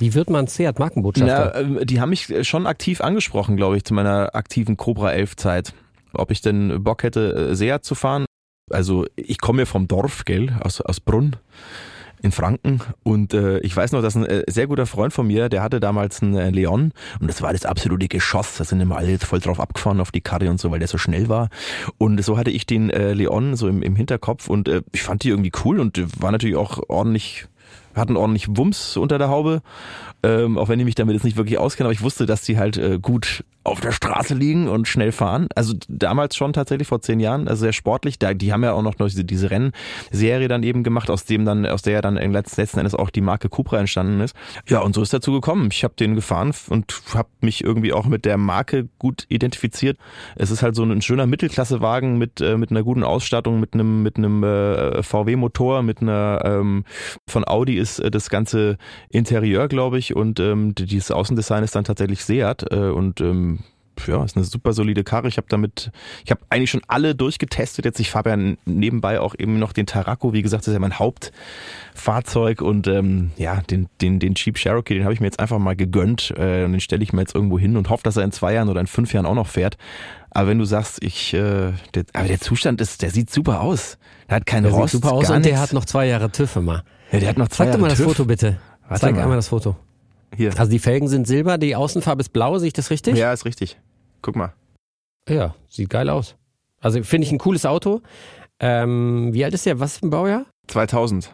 [0.00, 1.52] Wie wird man Seat Markenbotschafter?
[1.54, 5.12] Na, ähm, die haben mich äh, schon aktiv angesprochen, glaube ich, zu meiner aktiven Cobra
[5.12, 5.74] 11 Zeit.
[6.12, 8.24] Ob ich denn Bock hätte, äh, Seat zu fahren.
[8.70, 11.36] Also ich komme ja vom Dorf, gell, aus, aus Brunn
[12.24, 12.80] in Franken.
[13.02, 15.78] Und äh, ich weiß noch, dass ein äh, sehr guter Freund von mir, der hatte
[15.78, 16.92] damals einen äh, Leon.
[17.20, 20.22] Und das war das absolute Geschoss, da sind immer alle voll drauf abgefahren auf die
[20.22, 21.50] Karre und so, weil der so schnell war.
[21.98, 24.48] Und so hatte ich den äh, Leon so im, im Hinterkopf.
[24.48, 27.46] Und äh, ich fand die irgendwie cool und war natürlich auch ordentlich
[27.94, 29.62] hatten ordentlich Wumms unter der Haube,
[30.22, 32.58] ähm, auch wenn ich mich damit jetzt nicht wirklich auskenne, aber ich wusste, dass die
[32.58, 35.48] halt äh, gut auf der Straße liegen und schnell fahren.
[35.54, 38.18] Also damals schon tatsächlich vor zehn Jahren, also sehr sportlich.
[38.18, 41.64] Da, die haben ja auch noch diese, diese Rennserie dann eben gemacht, aus dem dann,
[41.64, 44.36] aus der ja dann letzten, Endes auch die Marke Cupra entstanden ist.
[44.68, 45.68] Ja, und so ist dazu gekommen.
[45.72, 49.98] Ich habe den gefahren und habe mich irgendwie auch mit der Marke gut identifiziert.
[50.36, 54.02] Es ist halt so ein schöner Mittelklassewagen mit äh, mit einer guten Ausstattung, mit einem
[54.02, 56.84] mit einem äh, VW-Motor, mit einer ähm,
[57.26, 58.78] von Audi ist äh, das ganze
[59.10, 63.60] Interieur, glaube ich, und ähm, dieses Außendesign ist dann tatsächlich Seat äh, und ähm,
[64.06, 65.28] ja, ist eine super solide Karre.
[65.28, 65.92] Ich habe damit,
[66.24, 67.84] ich habe eigentlich schon alle durchgetestet.
[67.84, 70.32] Jetzt ich fahre ja nebenbei auch eben noch den Tarraco.
[70.32, 74.94] Wie gesagt, das ist ja mein Hauptfahrzeug und ähm, ja, den den den Jeep Cherokee,
[74.94, 77.34] den habe ich mir jetzt einfach mal gegönnt äh, und den stelle ich mir jetzt
[77.34, 79.48] irgendwo hin und hoffe, dass er in zwei Jahren oder in fünf Jahren auch noch
[79.48, 79.76] fährt.
[80.30, 83.98] Aber wenn du sagst, ich, äh, der, aber der Zustand ist, der sieht super aus.
[84.28, 85.60] Der hat keinen der Rost, sieht super aus und der nichts.
[85.60, 86.82] hat noch zwei Jahre TÜV immer.
[87.12, 88.06] Ja, der hat noch zwei Zeig doch mal das TÜV.
[88.08, 88.56] Foto bitte.
[88.88, 89.22] Warte Zeig mal.
[89.22, 89.76] einmal das Foto.
[90.36, 90.50] Hier.
[90.58, 93.16] Also die Felgen sind silber, die Außenfarbe ist blau, sehe ich das richtig?
[93.16, 93.78] Ja, ist richtig.
[94.22, 94.52] Guck mal.
[95.28, 96.34] Ja, sieht geil aus.
[96.80, 98.02] Also finde ich ein cooles Auto.
[98.60, 99.80] Ähm, wie alt ist der?
[99.80, 100.44] Was für ein Baujahr?
[100.68, 101.30] 2000.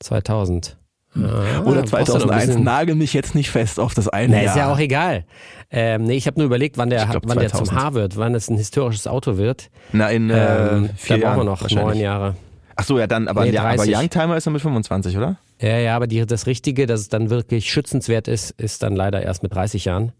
[0.00, 0.76] 2000.
[1.14, 2.46] Ah, Oder brauchst du noch ein 2001.
[2.46, 4.52] bisschen- Nagel mich jetzt nicht fest auf das eine Na, Jahr.
[4.54, 5.24] ist ja auch egal.
[5.70, 7.78] Ähm, nee, ich habe nur überlegt, wann der, glaub, wann der zum 2000.
[7.80, 9.70] Haar wird, wann es ein historisches Auto wird.
[9.92, 12.34] Na, in äh, Ähm, vier da brauchen wir noch neun Jahre.
[12.76, 13.96] Ach so, ja, dann, aber, Nee, ja, aber 30.
[13.96, 15.36] Youngtimer ist er mit 25, oder?
[15.60, 19.22] Ja, ja, aber die, das Richtige, dass es dann wirklich schützenswert ist, ist dann leider
[19.22, 20.12] erst mit 30 Jahren.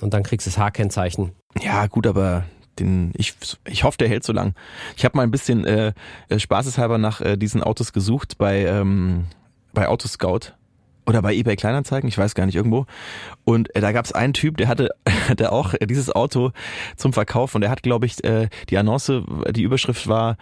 [0.00, 1.32] Und dann kriegst du das H-Kennzeichen.
[1.60, 2.44] Ja, gut, aber
[2.78, 3.34] den, ich,
[3.66, 4.54] ich hoffe, der hält so lang.
[4.96, 5.92] Ich habe mal ein bisschen äh,
[6.28, 9.24] äh, spaßeshalber nach äh, diesen Autos gesucht bei, ähm,
[9.72, 10.52] bei Autoscout.
[11.06, 12.86] oder bei eBay Kleinanzeigen, ich weiß gar nicht, irgendwo.
[13.44, 14.90] Und äh, da gab es einen Typ, der hatte,
[15.28, 16.50] hatte auch dieses Auto
[16.96, 20.36] zum Verkauf und der hat, glaube ich, äh, die Annonce, die Überschrift war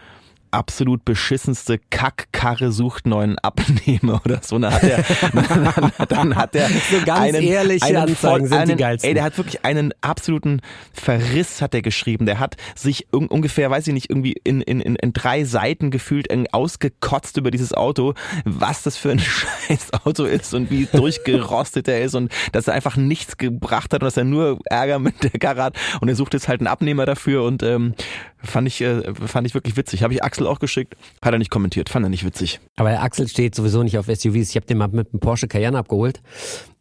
[0.54, 4.58] absolut beschissenste Kackkarre sucht neuen Abnehmer oder so.
[4.58, 8.58] Dann hat er, dann, dann hat er so ganz einen, ehrliche einen Anzeigen voll, sind
[8.58, 9.08] einen, die geilsten.
[9.08, 10.60] Ey, der hat wirklich einen absoluten
[10.92, 12.26] Verriss hat er geschrieben.
[12.26, 15.90] Der hat sich un ungefähr, weiß ich nicht, irgendwie in, in, in, in drei Seiten
[15.90, 18.14] gefühlt ausgekotzt über dieses Auto,
[18.44, 22.74] was das für ein scheiß Auto ist und wie durchgerostet er ist und dass er
[22.74, 26.16] einfach nichts gebracht hat und dass er nur Ärger mit der Karre hat und er
[26.16, 27.94] sucht jetzt halt einen Abnehmer dafür und ähm,
[28.44, 30.02] fand ich äh, fand ich wirklich witzig.
[30.02, 32.60] Habe ich Axel auch geschickt, hat er nicht kommentiert, fand er nicht witzig.
[32.76, 34.50] Aber Axel steht sowieso nicht auf SUVs.
[34.50, 36.20] Ich habe den mal mit einem Porsche Cayenne abgeholt.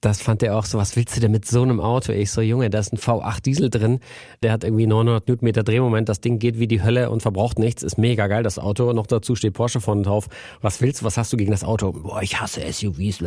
[0.03, 2.11] Das fand er auch so, was willst du denn mit so einem Auto?
[2.11, 4.01] Ich so, Junge, da ist ein V8 Diesel drin,
[4.41, 7.83] der hat irgendwie 900 Newtonmeter Drehmoment, das Ding geht wie die Hölle und verbraucht nichts,
[7.83, 8.91] ist mega geil, das Auto.
[8.91, 10.27] Noch dazu steht Porsche vorne drauf.
[10.59, 11.93] Was willst du, was hast du gegen das Auto?
[11.93, 13.23] Boah, ich hasse SUVs.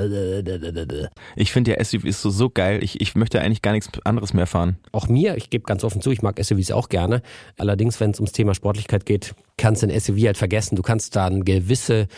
[1.35, 4.47] Ich finde ja SUVs so, so geil, ich, ich möchte eigentlich gar nichts anderes mehr
[4.47, 4.77] fahren.
[4.93, 7.23] Auch mir, ich gebe ganz offen zu, ich mag SUVs auch gerne.
[7.57, 10.77] Allerdings, wenn es ums Thema Sportlichkeit geht, kannst du ein SUV halt vergessen.
[10.77, 12.09] Du kannst da eine gewisse,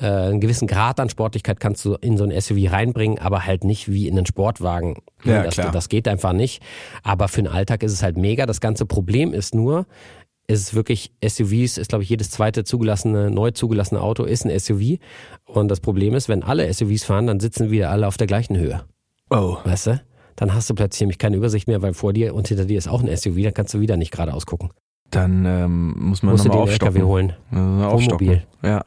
[0.00, 3.64] äh, einen gewissen Grad an Sportlichkeit kannst du in so ein SUV reinbringen, aber halt
[3.64, 4.96] nicht wie in einen Sportwagen.
[5.24, 5.72] Ja, das, klar.
[5.72, 6.62] das geht einfach nicht.
[7.02, 8.46] Aber für den Alltag ist es halt mega.
[8.46, 9.86] Das ganze Problem ist nur,
[10.46, 14.58] ist es wirklich SUVs, ist glaube ich jedes zweite zugelassene, neu zugelassene Auto ist ein
[14.58, 14.98] SUV.
[15.44, 18.56] Und das Problem ist, wenn alle SUVs fahren, dann sitzen wieder alle auf der gleichen
[18.56, 18.84] Höhe.
[19.30, 19.58] Oh.
[19.64, 20.00] Weißt du?
[20.36, 22.88] Dann hast du plötzlich nämlich keine Übersicht mehr, weil vor dir und hinter dir ist
[22.88, 24.70] auch ein SUV, dann kannst du wieder nicht geradeaus gucken.
[25.10, 26.96] Dann ähm, muss man nochmal aufstocken.
[26.96, 27.32] LKW holen.
[27.52, 28.26] Äh, aufstocken.
[28.28, 28.46] Wohnmobil.
[28.62, 28.68] Ja.
[28.68, 28.84] Ja.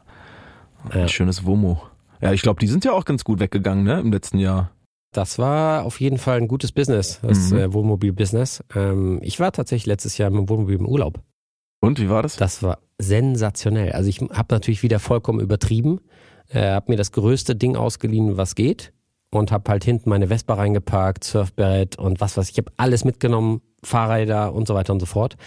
[1.02, 1.82] Ein schönes Womo.
[2.22, 4.72] Ja, ich glaube, die sind ja auch ganz gut weggegangen, ne, im letzten Jahr.
[5.14, 7.58] Das war auf jeden Fall ein gutes Business, das Mhm.
[7.58, 8.64] äh, Wohnmobil-Business.
[8.76, 11.20] Ähm, ich war tatsächlich letztes Jahr mit dem Wohnmobil im Urlaub.
[11.82, 12.36] Und wie war das?
[12.36, 13.94] Das war sensationell.
[13.94, 16.02] Also ich habe natürlich wieder vollkommen übertrieben,
[16.50, 18.94] äh, habe mir das größte Ding ausgeliehen, was geht
[19.32, 22.54] und habe halt hinten meine Vespa reingeparkt, Surfbrett und was weiß ich.
[22.54, 25.38] Ich habe alles mitgenommen, Fahrräder und so weiter und so fort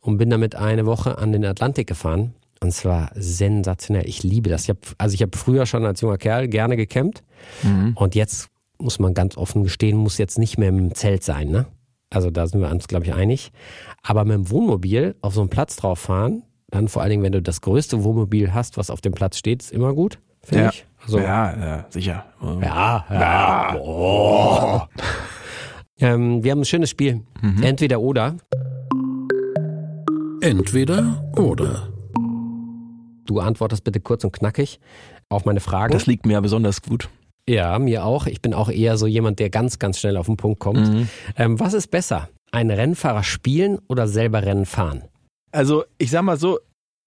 [0.00, 2.34] und bin damit eine Woche an den Atlantik gefahren.
[2.60, 4.08] Und es war sensationell.
[4.08, 4.64] Ich liebe das.
[4.64, 7.22] Ich hab, also ich habe früher schon als junger Kerl gerne gecampt
[7.62, 7.92] Mhm.
[7.94, 8.48] und jetzt
[8.80, 11.66] muss man ganz offen gestehen, muss jetzt nicht mehr im Zelt sein, ne?
[12.10, 13.52] Also da sind wir uns, glaube ich, einig.
[14.02, 17.32] Aber mit dem Wohnmobil auf so einen Platz drauf fahren, dann vor allen Dingen, wenn
[17.32, 20.70] du das größte Wohnmobil hast, was auf dem Platz steht, ist immer gut, finde Ja.
[20.70, 20.84] ich.
[21.08, 22.24] Also, Ja, sicher.
[22.60, 23.76] ja, ja.
[23.80, 24.80] Oh.
[26.00, 27.22] Ähm, wir haben ein schönes Spiel.
[27.40, 27.62] Mhm.
[27.62, 28.36] Entweder oder.
[30.40, 31.88] Entweder oder.
[33.26, 34.78] Du antwortest bitte kurz und knackig
[35.28, 35.92] auf meine Fragen.
[35.92, 37.08] Das liegt mir ja besonders gut.
[37.48, 38.26] ja, mir auch.
[38.26, 40.86] Ich bin auch eher so jemand, der ganz, ganz schnell auf den Punkt kommt.
[40.88, 41.08] Mhm.
[41.36, 42.28] Ähm, was ist besser?
[42.52, 45.02] Einen Rennfahrer spielen oder selber Rennen fahren?
[45.50, 46.58] Also, ich sag mal so,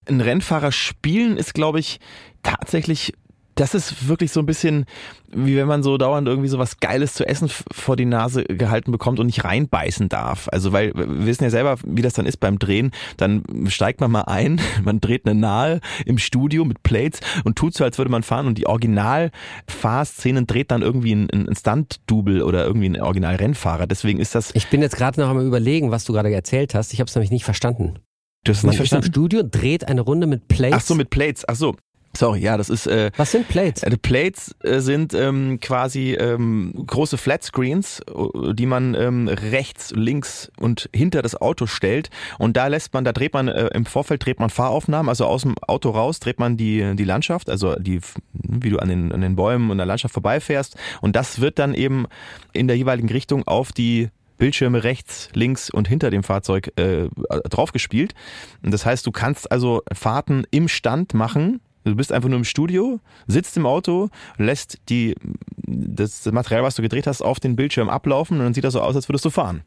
[0.06, 1.98] ein Rennfahrer spielen ist, glaube ich,
[2.42, 3.12] tatsächlich,
[3.54, 4.86] das ist wirklich so ein bisschen,
[5.28, 8.92] wie wenn man so dauernd irgendwie so was Geiles zu essen vor die Nase gehalten
[8.92, 10.48] bekommt und nicht reinbeißen darf.
[10.50, 12.92] Also, weil wir wissen ja selber, wie das dann ist beim Drehen.
[13.16, 17.74] Dann steigt man mal ein, man dreht eine Nahe im Studio mit Plates und tut
[17.74, 22.64] so, als würde man fahren und die Original-Fahrszenen dreht dann irgendwie ein, ein Stunt-Double oder
[22.66, 23.86] irgendwie ein Original-Rennfahrer.
[23.86, 26.92] Deswegen ist das, Ich bin jetzt gerade noch einmal überlegen, was du gerade erzählt hast.
[26.92, 27.98] Ich habe es nämlich nicht verstanden.
[28.44, 29.06] du hast es nicht ist im verstanden?
[29.06, 30.74] Studio, dreht eine Runde mit Plates.
[30.76, 31.44] Ach so, mit Plates.
[31.46, 31.76] Ach so.
[32.14, 33.82] Sorry, ja, das ist äh, Was sind Plates?
[33.82, 40.50] äh, Plates äh, sind ähm, quasi ähm, große Flatscreens, äh, die man ähm, rechts, links
[40.58, 44.24] und hinter das Auto stellt und da lässt man, da dreht man äh, im Vorfeld
[44.24, 48.00] dreht man Fahraufnahmen, also aus dem Auto raus dreht man die die Landschaft, also die
[48.32, 51.74] wie du an den an den Bäumen und der Landschaft vorbeifährst und das wird dann
[51.74, 52.06] eben
[52.52, 54.10] in der jeweiligen Richtung auf die
[54.42, 57.08] Bildschirme rechts, links und hinter dem Fahrzeug äh,
[57.48, 58.12] draufgespielt.
[58.60, 61.60] Und das heißt, du kannst also Fahrten im Stand machen.
[61.84, 65.14] Du bist einfach nur im Studio, sitzt im Auto, lässt die,
[65.56, 68.80] das Material, was du gedreht hast, auf den Bildschirm ablaufen und dann sieht das so
[68.80, 69.62] aus, als würdest du fahren.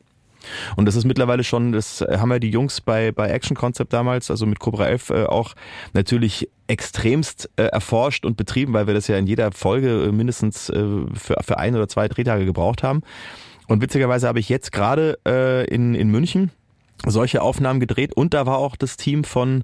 [0.75, 4.29] Und das ist mittlerweile schon, das haben ja die Jungs bei, bei Action Concept damals,
[4.29, 5.53] also mit Cobra 11, äh, auch
[5.93, 10.69] natürlich extremst äh, erforscht und betrieben, weil wir das ja in jeder Folge äh, mindestens
[10.69, 13.01] äh, für, für ein oder zwei Drehtage gebraucht haben.
[13.67, 16.51] Und witzigerweise habe ich jetzt gerade äh, in, in München
[17.05, 19.63] solche Aufnahmen gedreht und da war auch das Team von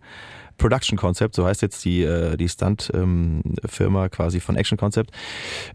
[0.61, 5.11] Production Concept, so heißt jetzt die, äh, die Stunt-Firma quasi von Action Concept,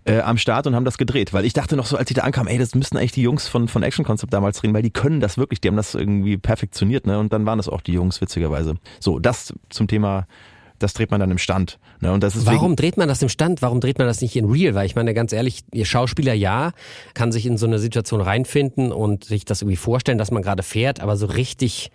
[0.04, 1.32] äh, am Start und haben das gedreht.
[1.32, 3.48] Weil ich dachte noch so, als ich da ankam, ey, das müssten eigentlich die Jungs
[3.48, 6.36] von, von Action Concept damals drehen, weil die können das wirklich, die haben das irgendwie
[6.36, 7.18] perfektioniert, ne?
[7.18, 8.76] Und dann waren das auch die Jungs, witzigerweise.
[9.00, 10.28] So, das zum Thema,
[10.78, 11.78] das dreht man dann im Stand.
[12.00, 12.12] Ne?
[12.12, 13.62] Und das ist Warum dreht man das im Stand?
[13.62, 14.74] Warum dreht man das nicht in Real?
[14.74, 16.72] Weil ich meine, ganz ehrlich, ihr Schauspieler ja,
[17.14, 20.62] kann sich in so eine Situation reinfinden und sich das irgendwie vorstellen, dass man gerade
[20.62, 21.90] fährt, aber so richtig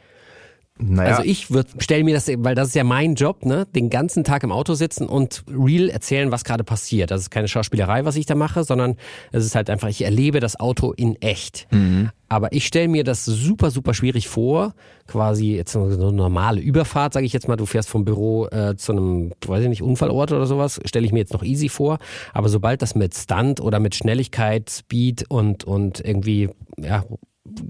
[0.84, 1.18] Naja.
[1.18, 4.44] Also ich stelle mir das, weil das ist ja mein Job, ne, den ganzen Tag
[4.44, 7.12] im Auto sitzen und real erzählen, was gerade passiert.
[7.12, 8.96] Das ist keine Schauspielerei, was ich da mache, sondern
[9.32, 11.68] es ist halt einfach, ich erlebe das Auto in echt.
[11.72, 12.10] Mhm.
[12.30, 14.74] Aber ich stelle mir das super, super schwierig vor,
[15.06, 18.76] quasi jetzt so eine normale Überfahrt, sage ich jetzt mal, du fährst vom Büro äh,
[18.76, 22.00] zu einem, weiß ich nicht, Unfallort oder sowas, stelle ich mir jetzt noch easy vor.
[22.34, 27.04] Aber sobald das mit Stunt oder mit Schnelligkeit, Speed und, und irgendwie, ja,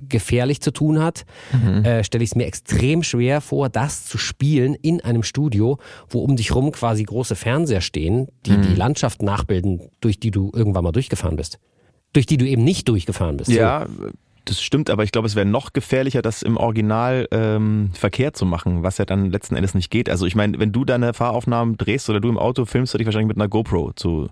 [0.09, 1.85] gefährlich zu tun hat, Mhm.
[1.85, 5.77] äh, stelle ich es mir extrem schwer vor, das zu spielen in einem Studio,
[6.09, 8.61] wo um dich rum quasi große Fernseher stehen, die Mhm.
[8.63, 11.57] die Landschaft nachbilden, durch die du irgendwann mal durchgefahren bist.
[12.13, 13.49] Durch die du eben nicht durchgefahren bist.
[13.49, 13.85] Ja,
[14.43, 18.45] das stimmt, aber ich glaube, es wäre noch gefährlicher, das im Original ähm, Verkehr zu
[18.45, 20.09] machen, was ja dann letzten Endes nicht geht.
[20.09, 23.05] Also ich meine, wenn du deine Fahraufnahmen drehst oder du im Auto filmst, du dich
[23.05, 24.27] wahrscheinlich mit einer GoPro zu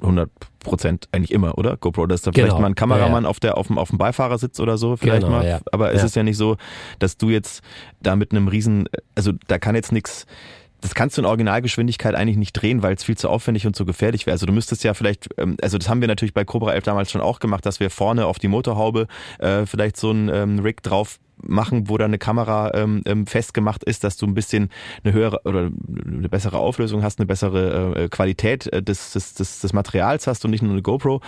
[0.00, 0.30] 100
[0.64, 1.76] Prozent eigentlich immer, oder?
[1.76, 2.46] GoPro, dass da Genau.
[2.46, 5.22] vielleicht mal ein Kameramann Ja, auf der auf dem auf dem Beifahrersitz oder so vielleicht
[5.24, 5.46] Genau, mal.
[5.46, 5.60] ja.
[5.70, 6.06] Aber es Ja.
[6.06, 6.56] ist ja nicht so,
[6.98, 7.62] dass du jetzt
[8.02, 10.26] da mit einem riesen, also da kann jetzt nichts
[10.80, 13.86] das kannst du in Originalgeschwindigkeit eigentlich nicht drehen, weil es viel zu aufwendig und zu
[13.86, 14.34] gefährlich wäre.
[14.34, 17.10] Also du müsstest ja vielleicht, ähm, also das haben wir natürlich bei Cobra 11 damals
[17.10, 19.06] schon auch gemacht, dass wir vorne auf die Motorhaube
[19.38, 23.84] äh, vielleicht so ein ähm, Rig drauf machen, wo dann eine Kamera ähm, ähm, festgemacht
[23.84, 24.70] ist, dass du ein bisschen
[25.02, 25.70] eine höhere oder
[26.06, 30.44] eine bessere Auflösung hast, eine bessere äh, Qualität äh, des, des, des, des Materials hast
[30.44, 31.20] und nicht nur eine GoPro.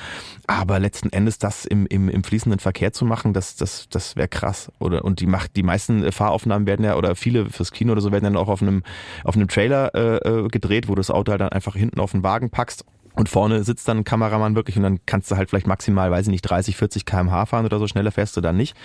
[0.46, 4.28] Aber letzten Endes das im, im, im fließenden Verkehr zu machen, das, das, das wäre
[4.28, 4.70] krass.
[4.78, 8.12] Oder und die macht die meisten Fahraufnahmen werden ja oder viele fürs Kino oder so
[8.12, 8.82] werden dann auch auf einem
[9.24, 12.12] auf einem Trailer äh, äh, gedreht, wo du das Auto halt dann einfach hinten auf
[12.12, 12.84] den Wagen packst.
[13.16, 16.26] Und vorne sitzt dann ein Kameramann wirklich und dann kannst du halt vielleicht maximal, weiß
[16.26, 18.76] ich nicht, 30, 40 kmh fahren oder so, schneller fährst du dann nicht.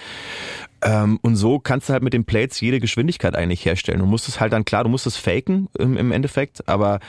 [0.82, 4.00] Ähm, und so kannst du halt mit den Plates jede Geschwindigkeit eigentlich herstellen.
[4.00, 7.00] Du musst es halt dann, klar, du musst es faken im, Endeffekt, aber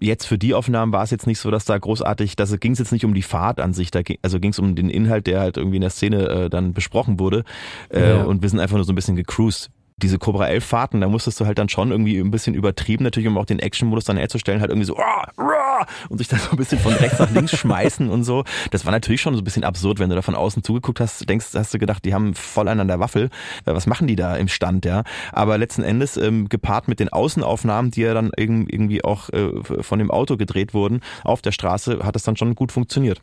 [0.00, 2.78] jetzt für die Aufnahmen war es jetzt nicht so, dass da großartig, dass ging es
[2.78, 5.26] jetzt nicht um die Fahrt an sich, da ging, also ging es um den Inhalt,
[5.26, 7.44] der halt irgendwie in der Szene äh, dann besprochen wurde.
[7.90, 8.22] Äh, Ja.
[8.24, 9.70] Und wir sind einfach nur so ein bisschen gecruised.
[10.02, 13.28] Diese Cobra 11 Fahrten, da musstest du halt dann schon irgendwie ein bisschen übertrieben, natürlich,
[13.28, 14.96] um auch den Action-Modus dann herzustellen, halt irgendwie so
[16.08, 18.44] und sich dann so ein bisschen von rechts nach links schmeißen und so.
[18.70, 21.28] Das war natürlich schon so ein bisschen absurd, wenn du da von außen zugeguckt hast,
[21.28, 23.30] denkst, hast du gedacht, die haben voll einen an der Waffel.
[23.64, 25.02] Äh, Was machen die da im Stand, ja?
[25.32, 29.50] Aber letzten Endes, ähm, gepaart mit den Außenaufnahmen, die ja dann irg- irgendwie auch äh,
[29.82, 33.20] von dem Auto gedreht wurden, auf der Straße, hat es dann schon gut funktioniert.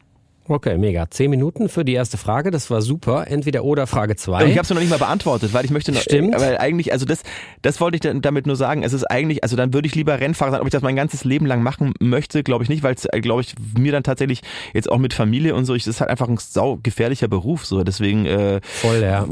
[0.50, 1.08] Okay, mega.
[1.12, 3.28] Zehn Minuten für die erste Frage, das war super.
[3.28, 4.46] Entweder oder Frage zwei.
[4.46, 6.34] Ich habe es noch nicht mal beantwortet, weil ich möchte noch, Stimmt.
[6.40, 7.22] weil eigentlich, also das,
[7.62, 8.82] das wollte ich damit nur sagen.
[8.82, 10.62] Es ist eigentlich, also dann würde ich lieber Rennfahrer sein.
[10.62, 13.42] Ob ich das mein ganzes Leben lang machen möchte, glaube ich nicht, weil es, glaube
[13.42, 14.42] ich, mir dann tatsächlich
[14.74, 17.68] jetzt auch mit Familie und so, ich, das ist halt einfach ein sau gefährlicher Beruf.
[17.68, 19.28] So, deswegen äh, Voll, ja.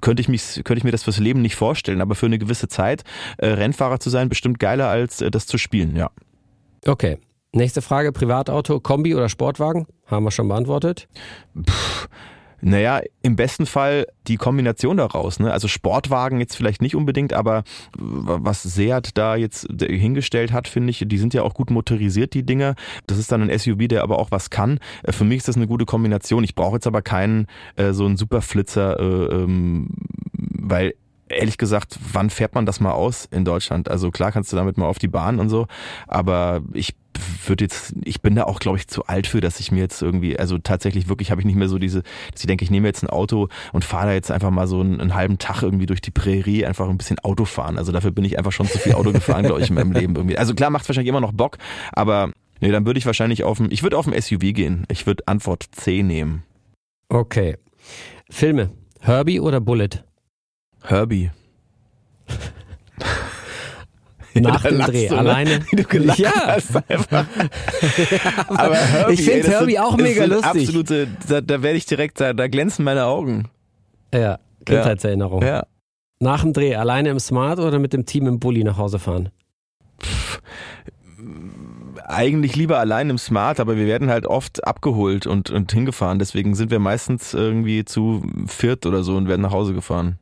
[0.00, 2.00] könnte ich mich, könnte ich mir das fürs Leben nicht vorstellen.
[2.00, 3.04] Aber für eine gewisse Zeit
[3.36, 5.96] äh, Rennfahrer zu sein, bestimmt geiler als äh, das zu spielen.
[5.96, 6.10] Ja.
[6.86, 7.18] Okay.
[7.52, 9.86] Nächste Frage, Privatauto, Kombi oder Sportwagen?
[10.06, 11.08] Haben wir schon beantwortet.
[12.62, 15.40] Naja, im besten Fall die Kombination daraus.
[15.40, 15.50] Ne?
[15.50, 17.64] Also Sportwagen jetzt vielleicht nicht unbedingt, aber
[17.96, 22.44] was Seat da jetzt hingestellt hat, finde ich, die sind ja auch gut motorisiert, die
[22.44, 22.74] Dinger.
[23.06, 24.78] Das ist dann ein SUV, der aber auch was kann.
[25.02, 26.44] Äh, Für mich ist das eine gute Kombination.
[26.44, 29.88] Ich brauche jetzt aber keinen äh, so einen Superflitzer, äh, ähm,
[30.34, 30.94] weil
[31.28, 33.90] ehrlich gesagt, wann fährt man das mal aus in Deutschland?
[33.90, 35.66] Also klar kannst du damit mal auf die Bahn und so,
[36.06, 36.94] aber ich
[37.46, 40.00] würde jetzt, ich bin da auch, glaube ich, zu alt für, dass ich mir jetzt
[40.02, 42.86] irgendwie, also tatsächlich wirklich habe ich nicht mehr so diese, dass ich denke, ich nehme
[42.86, 45.86] jetzt ein Auto und fahre da jetzt einfach mal so einen, einen halben Tag irgendwie
[45.86, 47.78] durch die Prärie, einfach ein bisschen Auto fahren.
[47.78, 50.14] Also dafür bin ich einfach schon zu viel Auto gefahren, glaube ich, in meinem Leben
[50.16, 50.38] irgendwie.
[50.38, 51.58] Also klar macht es wahrscheinlich immer noch Bock,
[51.92, 54.84] aber nee, dann würde ich wahrscheinlich auf ein, ich würde auf ein SUV gehen.
[54.88, 56.44] Ich würde Antwort C nehmen.
[57.08, 57.56] Okay.
[58.30, 58.70] Filme,
[59.00, 60.04] Herbie oder Bullet?
[60.82, 61.30] Herbie.
[64.34, 65.20] Nach dem Dreh, du, ne?
[65.20, 65.60] alleine.
[65.70, 66.32] Wie du gelacht Ja.
[66.46, 67.26] hast einfach.
[68.48, 70.68] Aber Herbie, Ich find ey, das Herbie auch mega lustig.
[70.68, 73.48] Absolute, da, da werde ich direkt, da, da glänzen meine Augen.
[74.14, 75.42] Ja, Kindheitserinnerung.
[75.42, 75.66] Ja.
[76.20, 79.30] Nach dem Dreh, alleine im Smart oder mit dem Team im Bulli nach Hause fahren?
[82.06, 86.18] Eigentlich lieber allein im Smart, aber wir werden halt oft abgeholt und, und hingefahren.
[86.18, 90.18] Deswegen sind wir meistens irgendwie zu viert oder so und werden nach Hause gefahren.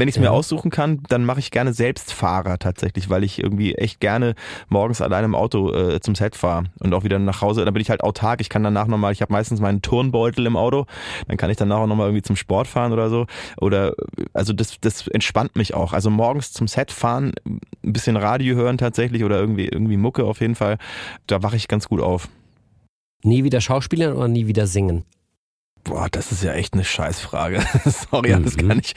[0.00, 0.30] Wenn ich es mir Ja.
[0.30, 4.34] aussuchen kann, dann mache ich gerne selbst Fahrer tatsächlich, weil ich irgendwie echt gerne
[4.70, 7.66] morgens allein im Auto äh, zum Set fahre und auch wieder nach Hause.
[7.66, 8.40] Dann bin ich halt autark.
[8.40, 10.86] Ich kann danach nochmal, ich habe meistens meinen Turnbeutel im Auto,
[11.28, 13.26] dann kann ich danach auch nochmal irgendwie zum Sport fahren oder so.
[13.60, 13.92] Oder
[14.32, 15.92] also das, das entspannt mich auch.
[15.92, 17.60] Also morgens zum Set fahren, ein
[17.92, 20.78] bisschen Radio hören tatsächlich oder irgendwie, irgendwie Mucke auf jeden Fall,
[21.26, 22.30] da wache ich ganz gut auf.
[23.22, 25.04] Nie wieder Schauspielern oder nie wieder singen?
[25.84, 27.62] Boah, das ist ja echt eine Scheißfrage.
[28.10, 28.68] Sorry, das Mhm.
[28.68, 28.94] kann ich.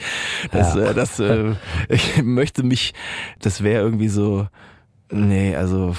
[0.52, 0.90] Das, Ja.
[0.90, 1.54] äh, das, äh,
[1.88, 2.92] ich möchte mich,
[3.40, 4.46] das wäre irgendwie so,
[5.10, 5.96] nee, also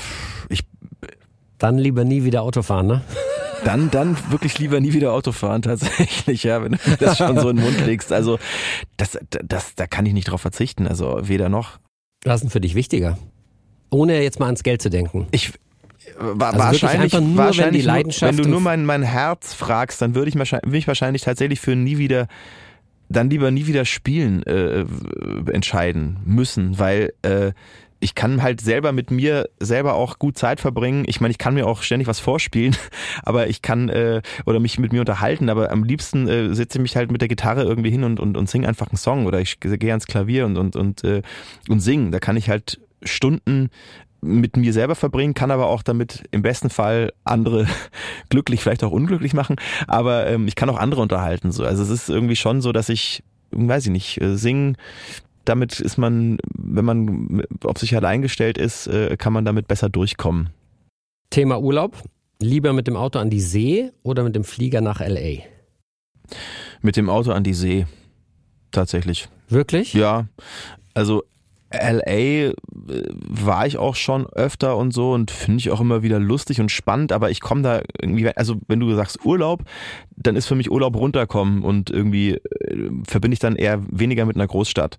[0.49, 0.61] ich,
[1.57, 3.01] Dann lieber nie wieder Auto fahren, ne?
[3.63, 7.49] Dann, dann wirklich lieber nie wieder Auto fahren, tatsächlich, ja, wenn du das schon so
[7.49, 8.11] in den Mund legst.
[8.13, 8.37] Also,
[8.97, 11.79] das, das, da kann ich nicht drauf verzichten, also weder noch.
[12.25, 13.17] Was ist denn für dich wichtiger?
[13.89, 15.25] Ohne jetzt mal ans Geld zu denken.
[15.31, 15.53] Ich,
[16.17, 20.29] wa also wahrscheinlich, nur, wahrscheinlich wenn, wenn, du nur mein, mein Herz fragst, dann würde
[20.29, 22.27] ich, wahrscheinlich, ich wahrscheinlich tatsächlich für nie wieder
[23.07, 24.83] dann lieber nie wieder spielen äh,
[25.51, 27.51] entscheiden müssen, weil äh,
[27.99, 31.05] ich kann halt selber mit mir selber auch gut Zeit verbringen.
[31.07, 32.75] Ich meine, ich kann mir auch ständig was vorspielen,
[33.23, 36.81] aber ich kann äh, oder mich mit mir unterhalten, aber am liebsten äh, setze ich
[36.81, 39.39] mich halt mit der Gitarre irgendwie hin und, und, und sing einfach einen Song oder
[39.39, 41.21] ich gehe ans Klavier und, und, und, äh,
[41.69, 42.11] und singen.
[42.11, 43.69] Da kann ich halt Stunden
[44.25, 47.67] mit mir selber verbringen, kann aber auch damit im besten Fall andere
[48.29, 49.55] glücklich, vielleicht auch unglücklich machen.
[49.87, 51.51] Aber ähm, ich kann auch andere unterhalten.
[51.51, 51.63] So.
[51.63, 54.77] Also es ist irgendwie schon so, dass ich, weiß ich nicht, äh, singen,
[55.45, 59.89] damit ist man, wenn man auf sich allein gestellt ist, äh, kann man damit besser
[59.89, 60.49] durchkommen.
[61.29, 62.01] Thema Urlaub.
[62.41, 65.43] Lieber mit dem Auto an die See oder mit dem Flieger nach LA?
[66.81, 67.85] Mit dem Auto an die See.
[68.71, 69.29] Tatsächlich.
[69.47, 69.93] Wirklich?
[69.93, 70.27] Ja.
[70.93, 71.23] Also
[71.81, 72.53] LA äh,
[72.87, 76.71] war ich auch schon öfter und so und finde ich auch immer wieder lustig und
[76.71, 79.63] spannend, aber ich komme da irgendwie, also wenn du sagst Urlaub,
[80.15, 84.35] dann ist für mich Urlaub runterkommen und irgendwie äh, verbinde ich dann eher weniger mit
[84.35, 84.97] einer Großstadt.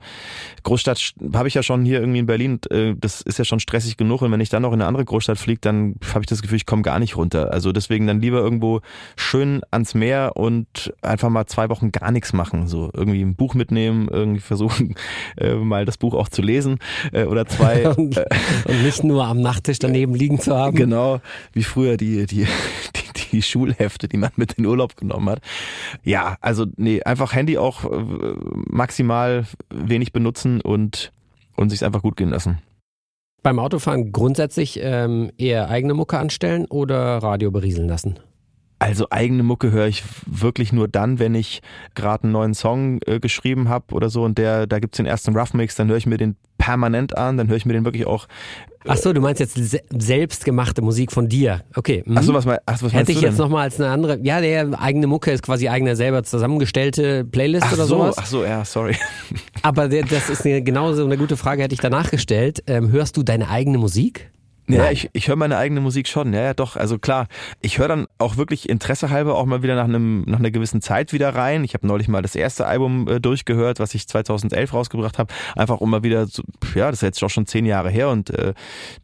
[0.62, 3.96] Großstadt habe ich ja schon hier irgendwie in Berlin, äh, das ist ja schon stressig
[3.96, 6.42] genug und wenn ich dann noch in eine andere Großstadt fliege, dann habe ich das
[6.42, 7.52] Gefühl, ich komme gar nicht runter.
[7.52, 8.80] Also deswegen dann lieber irgendwo
[9.16, 13.54] schön ans Meer und einfach mal zwei Wochen gar nichts machen, so irgendwie ein Buch
[13.54, 14.94] mitnehmen, irgendwie versuchen
[15.36, 16.65] äh, mal das Buch auch zu lesen
[17.12, 17.88] äh, oder zwei.
[17.96, 20.76] und, und nicht nur am Nachttisch daneben liegen zu haben.
[20.76, 21.20] Genau,
[21.52, 22.46] wie früher die, die,
[22.96, 25.40] die die Schulhefte, die man mit in den Urlaub genommen hat.
[26.02, 28.05] Ja, also nee, einfach Handy auch äh,
[28.68, 31.12] maximal wenig benutzen und,
[31.57, 32.59] und sich einfach gut gehen lassen.
[33.42, 38.18] Beim Autofahren grundsätzlich ähm, eher eigene Mucke anstellen oder Radio berieseln lassen?
[38.78, 41.62] Also eigene Mucke höre ich wirklich nur dann, wenn ich
[41.94, 45.36] gerade einen neuen Song äh, geschrieben habe oder so und der, da gibt's den ersten
[45.36, 48.06] Rough Mix, dann höre ich mir den permanent an, dann höre ich mir den wirklich
[48.06, 48.26] auch.
[48.84, 51.62] Äh, ach so, du meinst jetzt se selbstgemachte Musik von dir?
[51.74, 52.02] Okay.
[52.04, 52.18] Mhm.
[52.18, 54.18] Ach so, was, mein, ach, was Hätte ich jetzt nochmal als eine andere.
[54.22, 58.16] Ja, der eigene Mucke ist quasi eigene selber zusammengestellte Playlist ach oder so, sowas.
[58.18, 58.96] Ach so, ja, sorry.
[59.62, 62.62] Aber der, das ist eine, genauso eine gute Frage, hätte ich danach gestellt.
[62.66, 64.30] Ähm, hörst du deine eigene Musik?
[64.68, 66.76] Ja, ich, ich höre meine eigene Musik schon, ja, ja doch.
[66.76, 67.29] Also klar,
[67.61, 70.83] ich höre dann auch wirklich Interesse halber auch mal wieder nach einem nach einer gewissen
[70.83, 71.62] Zeit wieder rein.
[71.62, 75.81] Ich habe neulich mal das erste Album äh, durchgehört, was ich 2011 rausgebracht habe, einfach
[75.81, 76.42] um mal wieder, zu,
[76.74, 78.55] ja, das ist jetzt auch schon zehn Jahre her und äh,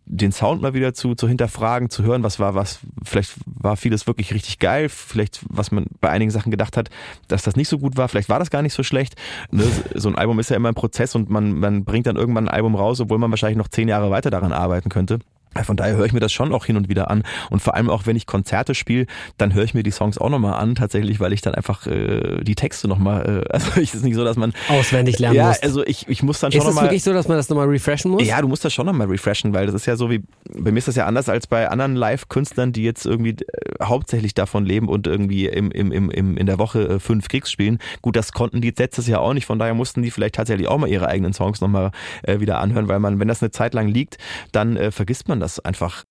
[0.04, 2.80] den Sound mal wieder zu zu hinterfragen, zu hören, was war was.
[3.04, 6.90] Vielleicht war vieles wirklich richtig geil, vielleicht was man bei einigen Sachen gedacht hat,
[7.28, 8.08] dass das nicht so gut war.
[8.08, 9.14] Vielleicht war das gar nicht so schlecht.
[9.52, 9.64] Ne?
[9.94, 12.54] So ein Album ist ja immer ein Prozess und man man bringt dann irgendwann ein
[12.54, 15.20] Album raus, obwohl man wahrscheinlich noch zehn Jahre weiter daran arbeiten könnte.
[15.64, 17.22] Von daher höre ich mir das schon auch hin und wieder an.
[17.50, 19.06] Und vor allem auch, wenn ich Konzerte spiele,
[19.38, 22.42] dann höre ich mir die Songs auch nochmal an, tatsächlich, weil ich dann einfach äh,
[22.42, 25.56] die Texte nochmal, äh, also es ist nicht so, dass man auswendig lernen ja, muss.
[25.58, 26.72] Ja, also ich, ich muss dann schon nochmal.
[26.72, 28.26] Ist es wirklich so, dass man das nochmal refreshen muss?
[28.26, 30.22] Ja, du musst das schon nochmal refreshen, weil das ist ja so wie,
[30.56, 34.34] bei mir ist das ja anders als bei anderen Live-Künstlern, die jetzt irgendwie äh, hauptsächlich
[34.34, 37.78] davon leben und irgendwie im, im, im, im, in der Woche äh, fünf Kriegs spielen.
[38.00, 40.78] Gut, das konnten die letztes Jahr auch nicht, von daher mussten die vielleicht tatsächlich auch
[40.78, 41.90] mal ihre eigenen Songs nochmal
[42.22, 44.18] äh, wieder anhören, weil man, wenn das eine Zeit lang liegt,
[44.52, 46.04] dann äh, vergisst man das einfach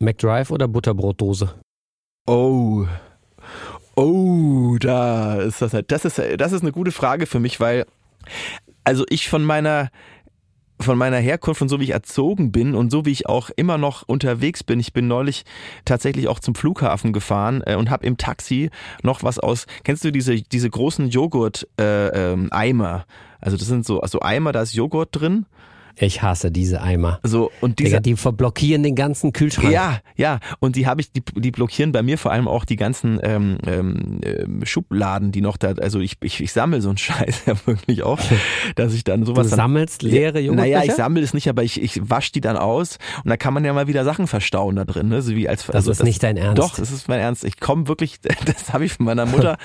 [0.00, 1.54] McDrive oder Butterbrotdose?
[2.26, 2.86] Oh.
[3.94, 5.90] Oh, da ist das halt.
[5.90, 7.86] Das ist, das ist eine gute Frage für mich, weil,
[8.84, 9.90] also ich von meiner,
[10.80, 13.78] von meiner Herkunft und so wie ich erzogen bin und so wie ich auch immer
[13.78, 14.80] noch unterwegs bin.
[14.80, 15.44] Ich bin neulich
[15.84, 18.70] tatsächlich auch zum Flughafen gefahren äh, und habe im Taxi
[19.02, 19.66] noch was aus.
[19.84, 23.04] Kennst du diese diese großen Joghurt äh, ähm, Eimer?
[23.40, 25.46] Also das sind so also Eimer, da ist Joghurt drin
[25.96, 27.20] ich hasse diese Eimer.
[27.22, 29.72] So und diese, Digga, die verblockieren den ganzen Kühlschrank.
[29.72, 30.38] Ja, ja.
[30.58, 33.58] Und die habe ich, die, die blockieren bei mir vor allem auch die ganzen ähm,
[33.66, 34.20] ähm,
[34.64, 35.72] Schubladen, die noch da.
[35.72, 38.18] Also ich, ich, ich sammle so einen Scheiß ja wirklich auch,
[38.76, 39.50] dass ich dann sowas.
[39.50, 40.76] Du sammelst dann, leere Joghurtbecher?
[40.78, 43.54] Naja, ich sammle es nicht, aber ich, ich wasche die dann aus und da kann
[43.54, 45.22] man ja mal wieder Sachen verstauen da drin, ne?
[45.22, 46.58] So wie als, das also, ist das, nicht dein Ernst.
[46.58, 47.44] Doch, das ist mein Ernst.
[47.44, 49.58] Ich komme wirklich, das habe ich von meiner Mutter.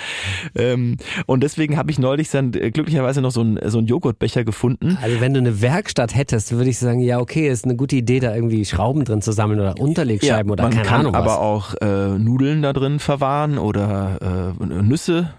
[0.55, 4.43] ähm, und deswegen habe ich neulich dann äh, glücklicherweise noch so einen, so einen Joghurtbecher
[4.43, 4.97] gefunden.
[5.01, 8.19] Also wenn du eine Werkstatt hättest, würde ich sagen, ja, okay, ist eine gute Idee,
[8.19, 11.11] da irgendwie Schrauben drin zu sammeln oder Unterlegscheiben ja, oder keine Ahnung.
[11.11, 15.33] Man kann aber auch äh, Nudeln da drin verwahren oder äh, Nüsse.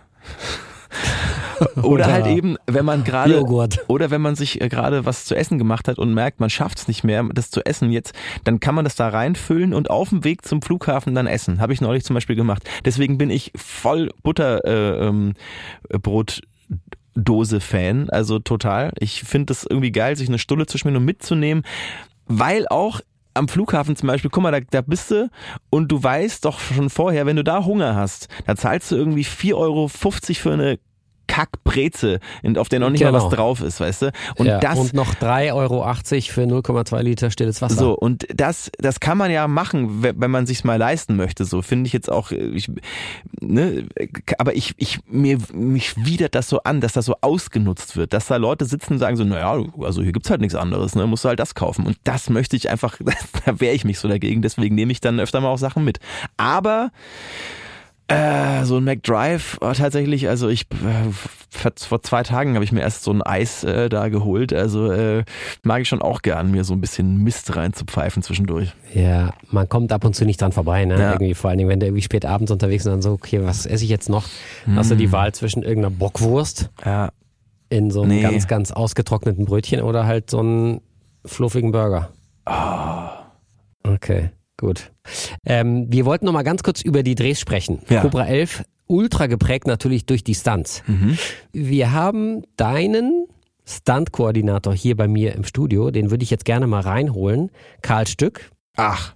[1.76, 3.42] oder, oder, halt eben, wenn man gerade
[3.88, 6.78] oder wenn man sich äh, gerade was zu essen gemacht hat und merkt, man schafft
[6.78, 8.12] es nicht mehr, das zu essen jetzt,
[8.44, 11.60] dann kann man das da reinfüllen und auf dem Weg zum Flughafen dann essen.
[11.60, 12.68] Habe ich neulich zum Beispiel gemacht.
[12.84, 15.34] Deswegen bin ich voll Butterbrot äh, ähm,
[16.02, 16.42] Brot
[17.16, 18.92] Dose-Fan, also total.
[18.98, 21.64] Ich finde das irgendwie geil, sich eine Stulle zu schmieren und mitzunehmen,
[22.26, 23.00] weil auch
[23.34, 25.30] am Flughafen zum Beispiel, guck mal, da, da bist du
[25.70, 29.24] und du weißt doch schon vorher, wenn du da Hunger hast, da zahlst du irgendwie
[29.24, 30.78] 4,50 Euro für eine
[31.26, 32.20] Kackbreze,
[32.56, 33.12] auf der noch nicht Genau.
[33.12, 34.12] mal was drauf ist, weißt du?
[34.36, 37.76] Und ja, das und noch 3,80 Euro für 0,2 Liter stilles Wasser.
[37.76, 41.44] so, und das, das kann man ja machen, wenn man sich's mal leisten möchte.
[41.44, 42.70] So finde ich jetzt auch, äh, ich,
[43.40, 43.86] ne,
[44.38, 48.26] aber ich, ich, mir, mich widert das so an, dass das so ausgenutzt wird, dass
[48.26, 51.24] da Leute sitzen und sagen so, naja, also hier gibt's halt nichts anderes, ne, musst
[51.24, 51.86] du halt das kaufen.
[51.86, 52.98] Und das möchte ich einfach,
[53.46, 55.98] da wehre ich mich so dagegen, deswegen nehme ich dann öfter mal auch Sachen mit.
[56.36, 56.90] Aber,
[58.08, 61.10] äh, so ein McDrive war tatsächlich, also ich äh,
[61.50, 64.52] vor- zwei Tagen habe ich mir erst so ein Eis äh, da geholt.
[64.52, 65.24] Also äh,
[65.64, 68.72] mag ich schon auch gern, mir so ein bisschen Mist reinzupfeifen zwischendurch.
[68.94, 70.98] Ja, man kommt ab und zu nicht dran vorbei, ne?
[71.00, 71.12] Ja.
[71.12, 73.42] Irgendwie vor allen Dingen, wenn du irgendwie spät abends unterwegs bist und dann so, okay,
[73.42, 74.24] was esse ich jetzt noch?
[74.66, 77.10] Dann Hast du die Wahl zwischen irgendeiner Bockwurst Ja,
[77.70, 78.22] in so einem Nee.
[78.22, 80.80] ganz, ganz ausgetrockneten Brötchen oder halt so einen
[81.24, 82.10] fluffigen Burger.
[83.82, 84.90] Okay, gut.
[85.44, 87.80] Ähm, wir wollten noch mal ganz kurz über die Drehs sprechen.
[87.88, 88.00] Ja.
[88.02, 90.82] Cobra 11, ultra geprägt natürlich durch die Stunts.
[91.52, 93.26] Wir haben deinen
[93.64, 97.50] Stunt-Koordinator hier bei mir im Studio, den würde ich jetzt gerne mal reinholen.
[97.82, 98.50] Karl Stück.
[98.76, 99.14] ach,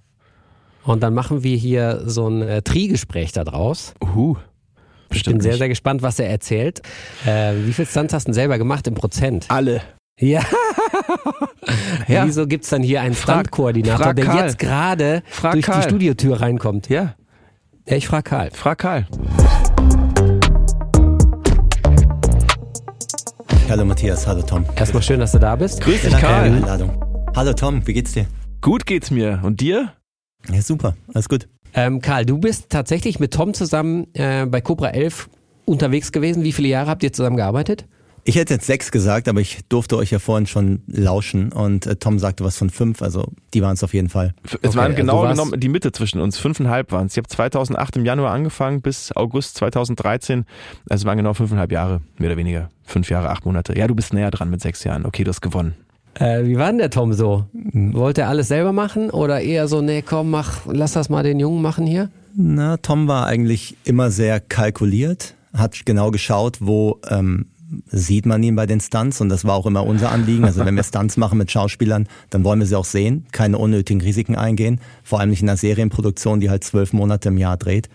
[0.83, 3.93] Und dann machen wir hier so ein äh, Tri-Gespräch da draus.
[4.15, 4.35] uh,
[5.05, 6.81] Ich bestimmt bin sehr, sehr gespannt, was er erzählt.
[7.25, 9.45] Äh, wie viel Stunts hast du denn selber gemacht im Prozent?
[9.49, 9.81] alle.
[10.19, 10.41] Ja.
[12.07, 12.25] Ja.
[12.25, 14.43] Wieso gibt's dann hier einen frag der Karl.
[14.45, 15.83] jetzt gerade durch die Karl.
[15.83, 16.89] Studiotür reinkommt?
[16.89, 17.15] Ja,
[17.87, 18.51] Ja, ich frage Karl.
[18.51, 19.07] frag Karl.
[23.69, 24.65] Hallo Matthias, hallo Tom.
[24.75, 25.79] Erstmal schön, dass du da bist.
[25.81, 26.51] Grüß dich, Danke für die Karl.
[26.55, 27.05] Einladung.
[27.35, 28.25] Hallo Tom, wie geht's dir?
[28.59, 29.39] Gut geht's mir.
[29.43, 29.93] Und dir?
[30.51, 31.47] Ja, super, alles gut.
[31.73, 35.29] Ähm, Karl, du bist tatsächlich mit Tom zusammen äh, bei Cobra 11
[35.65, 36.43] unterwegs gewesen.
[36.43, 37.85] Wie viele Jahre habt ihr zusammen gearbeitet?
[38.23, 41.95] Ich hätte jetzt sechs gesagt, aber ich durfte euch ja vorhin schon lauschen und äh,
[41.95, 44.33] Tom sagte was von fünf, also die waren es auf jeden Fall.
[44.43, 46.37] Es Okay, waren also genau warst- genommen die Mitte zwischen uns.
[46.37, 47.13] Fünfeinhalb waren es.
[47.13, 50.45] Ich habe 2008 im Januar angefangen bis August 2013.
[50.89, 52.69] Also es waren genau fünfeinhalb Jahre, mehr oder weniger.
[52.83, 53.77] Fünf Jahre, acht Monate.
[53.77, 55.05] Ja, du bist näher dran mit sechs Jahren.
[55.05, 55.73] Okay, du hast gewonnen.
[56.15, 57.45] Äh, wie war denn der Tom so?
[57.53, 61.39] Wollte er alles selber machen oder eher so, nee, komm, mach, lass das mal den
[61.39, 62.09] Jungen machen hier?
[62.35, 67.45] Na, Tom war eigentlich immer sehr kalkuliert, hat genau geschaut, wo ähm,
[67.87, 70.45] sieht man ihn bei den Stunts und das war auch immer unser Anliegen.
[70.45, 74.01] Also wenn wir Stunts machen mit Schauspielern, dann wollen wir sie auch sehen, keine unnötigen
[74.01, 77.89] Risiken eingehen, vor allem nicht in einer Serienproduktion, die halt zwölf Monate im Jahr dreht.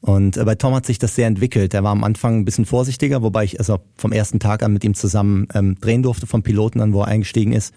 [0.00, 1.72] Und äh, bei Tom hat sich das sehr entwickelt.
[1.72, 4.84] Er war am Anfang ein bisschen vorsichtiger, wobei ich also vom ersten Tag an mit
[4.84, 7.72] ihm zusammen ähm, drehen durfte, vom Piloten an, wo er eingestiegen ist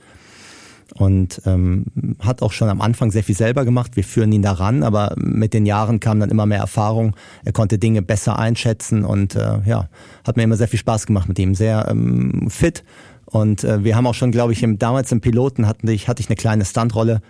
[0.95, 1.85] und ähm,
[2.19, 3.95] hat auch schon am Anfang sehr viel selber gemacht.
[3.95, 7.15] Wir führen ihn daran, aber mit den Jahren kam dann immer mehr Erfahrung.
[7.45, 9.89] Er konnte Dinge besser einschätzen und äh, ja,
[10.25, 11.55] hat mir immer sehr viel Spaß gemacht mit ihm.
[11.55, 12.83] Sehr ähm, fit
[13.25, 16.21] und äh, wir haben auch schon, glaube ich, im, damals im Piloten hatten ich, hatte
[16.21, 17.21] ich eine kleine Stuntrolle.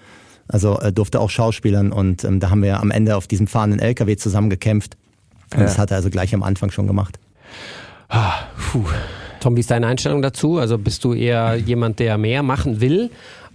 [0.48, 3.80] Also äh, durfte auch schauspielern und ähm, da haben wir am Ende auf diesem fahrenden
[3.80, 4.96] LKW zusammen gekämpft.
[5.54, 5.66] Und Ja.
[5.66, 7.20] das hat er also gleich am Anfang schon gemacht.
[8.10, 8.34] Ah,
[8.72, 8.86] puh.
[9.40, 10.58] Tom, wie ist deine Einstellung dazu?
[10.58, 13.10] Also bist du eher jemand, der mehr machen will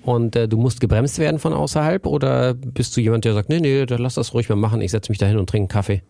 [0.05, 3.61] und äh, du musst gebremst werden von außerhalb oder bist du jemand, der sagt, nee,
[3.61, 5.69] nee, dann lass das ruhig mal machen, ich setze mich da hin und trinke einen
[5.69, 6.03] Kaffee?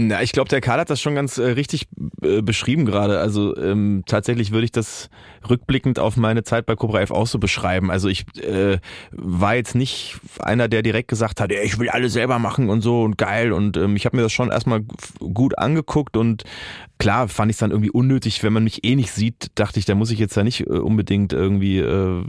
[0.00, 1.88] Na, ich glaube, der Karl hat das schon ganz äh, richtig
[2.22, 3.18] äh, beschrieben gerade.
[3.18, 5.08] Also ähm, tatsächlich würde ich das
[5.48, 7.90] rückblickend auf meine Zeit bei Cobra 11 auch so beschreiben.
[7.90, 8.78] Also ich äh,
[9.10, 12.82] war jetzt nicht einer, der direkt gesagt hat, ja, ich will alles selber machen und
[12.82, 13.52] so und geil.
[13.52, 16.44] Und ähm, ich habe mir das schon erstmal f- gut angeguckt und
[16.98, 19.84] klar fand ich es dann irgendwie unnötig, wenn man mich eh nicht sieht, dachte ich,
[19.84, 22.24] da muss ich jetzt ja nicht äh, unbedingt irgendwie äh,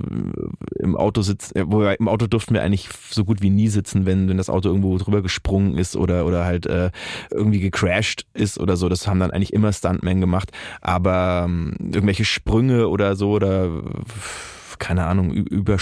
[0.80, 1.58] im Auto sitzen.
[1.58, 4.50] Äh, wobei im Auto durften wir eigentlich so gut wie nie sitzen, wenn, wenn das
[4.50, 6.92] Auto irgendwo drüber gesprungen ist oder, oder halt äh,
[7.32, 8.90] irgendwie gecrashed ist oder so.
[8.90, 10.52] Das haben dann eigentlich immer Stuntmen gemacht.
[10.82, 13.82] Aber ähm, irgendwelche Sprünge oder so oder äh,
[14.80, 15.78] keine Ahnung, über,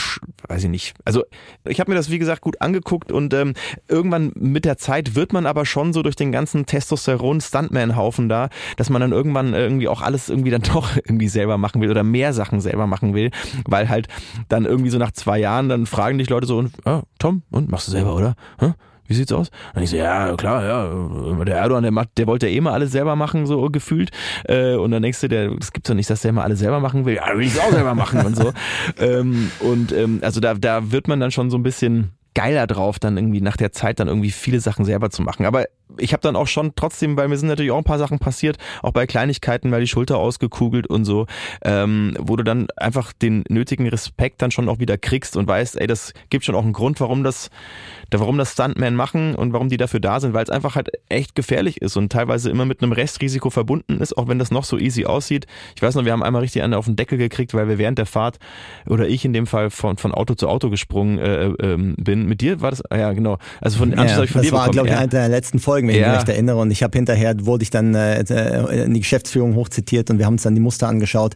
[0.47, 0.95] weiß ich nicht.
[1.05, 1.23] Also
[1.65, 3.53] ich habe mir das, wie gesagt, gut angeguckt und ähm,
[3.87, 8.89] irgendwann mit der Zeit wird man aber schon so durch den ganzen Testosteron-Stuntman-Haufen da, dass
[8.89, 12.33] man dann irgendwann irgendwie auch alles irgendwie dann doch irgendwie selber machen will oder mehr
[12.33, 13.31] Sachen selber machen will,
[13.65, 14.07] weil halt
[14.49, 17.69] dann irgendwie so nach zwei Jahren dann fragen dich Leute so, und, ah, Tom, und
[17.69, 18.35] machst du selber, oder?
[18.59, 18.73] Hä?
[19.07, 19.49] Wie sieht's aus?
[19.73, 22.73] Und ich so, ja, klar, ja, der Erdogan, der macht, der wollte ja eh mal
[22.73, 24.11] alles selber machen, so gefühlt.
[24.43, 26.79] Äh, und dann denkst du, der, das gibt's doch nicht, dass der mal alles selber
[26.79, 27.15] machen will.
[27.15, 28.53] Ja, will ich auch selber machen und so.
[28.99, 32.99] ähm, und ähm, also da, da wird man dann schon so ein bisschen geiler drauf,
[32.99, 35.45] dann irgendwie nach der Zeit dann irgendwie viele Sachen selber zu machen.
[35.45, 35.65] Aber
[35.97, 38.57] ich habe dann auch schon trotzdem, weil mir sind natürlich auch ein paar Sachen passiert,
[38.81, 41.27] auch bei Kleinigkeiten, mal die Schulter ausgekugelt und so,
[41.63, 45.79] ähm, wo du dann einfach den nötigen Respekt dann schon auch wieder kriegst und weißt,
[45.79, 47.49] ey, das gibt schon auch einen Grund, warum das,
[48.11, 51.35] warum das Stuntmen machen und warum die dafür da sind, weil es einfach halt echt
[51.35, 54.77] gefährlich ist und teilweise immer mit einem Restrisiko verbunden ist, auch wenn das noch so
[54.77, 55.47] easy aussieht.
[55.75, 57.97] Ich weiß noch, wir haben einmal richtig einen auf den Deckel gekriegt, weil wir während
[57.97, 58.37] der Fahrt
[58.87, 62.27] oder ich in dem Fall von, von Auto zu Auto gesprungen äh, äh, bin.
[62.27, 63.37] Mit dir war das, ja genau.
[63.61, 64.99] Also von, ja, Anschluss ich von das dir war, glaube ich, ja.
[64.99, 66.07] eine der letzten Folgen, wenn ich Ja.
[66.09, 66.57] mich recht erinnere.
[66.57, 70.25] Und ich habe hinterher, wurde ich dann äh, äh, in die Geschäftsführung hochzitiert und wir
[70.25, 71.35] haben uns dann die Muster angeschaut.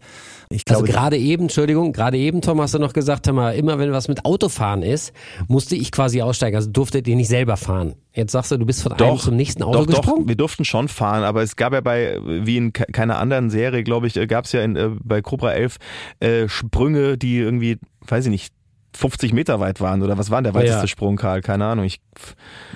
[0.49, 3.51] Ich Also glaube, gerade eben, Entschuldigung, gerade eben, Tom, hast du noch gesagt, hör mal,
[3.55, 5.13] immer wenn was mit Autofahren ist,
[5.47, 6.55] musste ich quasi aussteigen.
[6.57, 7.93] Also durftet ihr nicht selber fahren.
[8.13, 10.23] Jetzt sagst du, du bist von einem zum nächsten Auto doch, gesprungen?
[10.23, 13.49] Doch, wir durften schon fahren, aber es gab ja bei, wie in ke- keiner anderen
[13.49, 15.77] Serie, glaube ich, gab es ja in, äh, bei Cobra 11
[16.19, 18.53] äh, Sprünge, die irgendwie, weiß ich nicht,
[18.93, 20.87] 50 Meter weit waren oder was war der weiteste Ja.
[20.87, 21.41] Sprung, Karl?
[21.41, 21.85] Keine Ahnung.
[21.85, 22.01] Ich,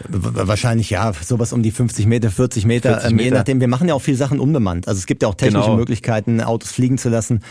[0.08, 3.36] Wahrscheinlich ja, sowas um die 50 Meter, 40 Meter, 40 ähm, je Meter.
[3.38, 3.60] nachdem.
[3.60, 4.88] Wir machen ja auch viele Sachen unbemannt.
[4.88, 5.78] Also es gibt ja auch technische Genau.
[5.78, 7.42] Möglichkeiten, Autos fliegen zu lassen.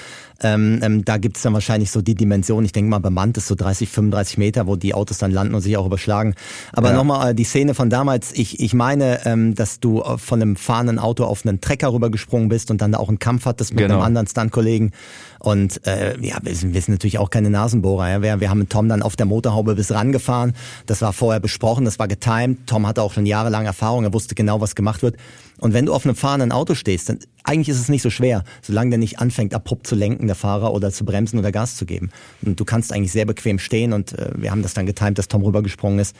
[0.44, 3.46] Ähm, ähm, da gibt es dann wahrscheinlich so die Dimension, ich denke mal bemannt ist
[3.48, 6.34] so 30, 35 Meter, wo die Autos dann landen und sich auch überschlagen.
[6.72, 6.96] Aber Ja.
[6.96, 10.56] nochmal äh, die Szene von damals, ich, ich meine, ähm, dass du äh, von einem
[10.56, 13.80] fahrenden Auto auf einen Trecker rübergesprungen bist und dann da auch einen Kampf hattest mit
[13.80, 13.94] Genau.
[13.94, 14.92] einem anderen Stunt-Kollegen.
[15.40, 18.08] Und äh, ja, wir sind, wir sind natürlich auch keine Nasenbohrer.
[18.10, 18.22] Ja.
[18.22, 20.52] Wir, wir haben mit Tom dann auf der Motorhaube bis rangefahren.
[20.86, 22.66] Das war vorher besprochen, das war getimed.
[22.66, 25.16] Tom hatte auch schon jahrelang Erfahrung, er wusste genau, was gemacht wird.
[25.58, 28.44] Und wenn du auf einem fahrenden Auto stehst, dann eigentlich ist es nicht so schwer,
[28.62, 31.86] solange der nicht anfängt, abrupt zu lenken, der Fahrer, oder zu bremsen oder Gas zu
[31.86, 32.10] geben.
[32.42, 35.28] Und du kannst eigentlich sehr bequem stehen und äh, wir haben das dann getimt, dass
[35.28, 36.16] Tom rübergesprungen ist.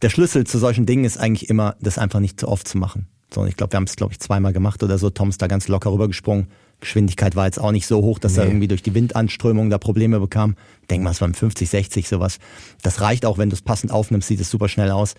[0.00, 3.06] Der Schlüssel zu solchen Dingen ist eigentlich immer, das einfach nicht zu oft zu machen.
[3.32, 5.10] So, und ich glaube, wir haben es, glaube ich, zweimal gemacht oder so.
[5.10, 6.48] Tom ist da ganz locker rübergesprungen.
[6.82, 10.20] Geschwindigkeit war jetzt auch nicht so hoch, dass er irgendwie durch die Windanströmung da Probleme
[10.20, 10.56] bekam.
[10.90, 12.38] Denk mal, es waren 50, 60, sowas.
[12.82, 15.14] Das reicht auch, wenn du es passend aufnimmst, sieht es super schnell aus.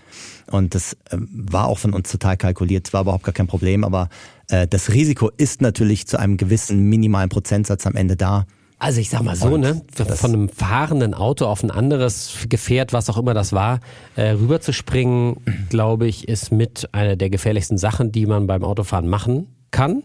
[0.51, 2.87] Und das ähm, war auch von uns total kalkuliert.
[2.87, 4.09] Es war überhaupt gar kein Problem, aber
[4.49, 8.45] äh, das Risiko ist natürlich zu einem gewissen minimalen Prozentsatz am Ende da.
[8.77, 13.09] Also ich sag mal so, ne, von einem fahrenden Auto auf ein anderes Gefährt, was
[13.09, 13.79] auch immer das war,
[14.17, 15.37] äh, rüberzuspringen,
[15.69, 20.03] glaube ich, ist mit einer der gefährlichsten Sachen, die man beim Autofahren machen kann.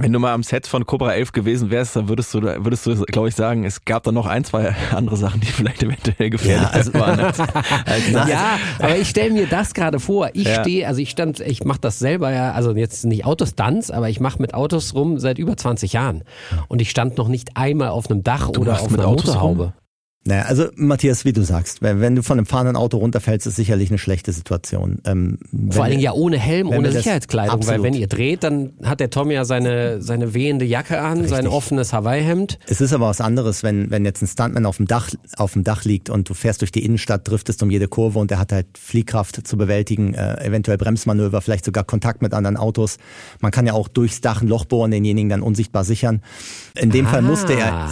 [0.00, 2.94] Wenn du mal am Set von Cobra 11 gewesen wärst, dann würdest du, würdest du,
[3.06, 6.62] glaube ich, sagen, es gab da noch ein, zwei andere Sachen, die vielleicht eventuell gefährlich
[6.68, 7.18] Ja, also- waren.
[7.20, 7.40] Als,
[8.14, 8.28] als.
[8.30, 10.30] Ja, aber ich stelle mir das gerade vor.
[10.34, 10.60] Ich Ja.
[10.62, 14.20] stehe, also ich stand, ich mache das selber ja, also jetzt nicht Autostunts, aber ich
[14.20, 16.22] mache mit Autos rum seit über 20 Jahren.
[16.68, 19.62] Und ich stand noch nicht einmal auf einem Dach oder machst auf einer Autos Motorhaube.
[19.64, 19.72] rum?
[20.28, 23.88] Naja, also Matthias, wie du sagst, wenn, du von einem fahrenden Auto runterfällst, ist sicherlich
[23.88, 25.00] eine schlechte Situation.
[25.06, 25.38] Ähm,
[25.70, 27.82] Vor allen Dingen ja ohne Helm, ohne Sicherheitskleidung, weil absolut.
[27.84, 31.52] wenn ihr dreht, dann hat der Tom ja seine, seine wehende Jacke an, sein Richtig.
[31.54, 32.58] offenes Hawaii-Hemd.
[32.66, 35.08] Es ist aber was anderes, wenn, wenn jetzt ein Stuntman auf dem Dach,
[35.38, 38.30] auf dem Dach liegt und du fährst durch die Innenstadt, driftest um jede Kurve und
[38.30, 42.98] der hat halt Fliehkraft zu bewältigen, äh, eventuell Bremsmanöver, vielleicht sogar Kontakt mit anderen Autos.
[43.40, 46.20] Man kann ja auch durchs Dach ein Loch bohren, denjenigen dann unsichtbar sichern.
[46.74, 47.88] In dem Fall musste er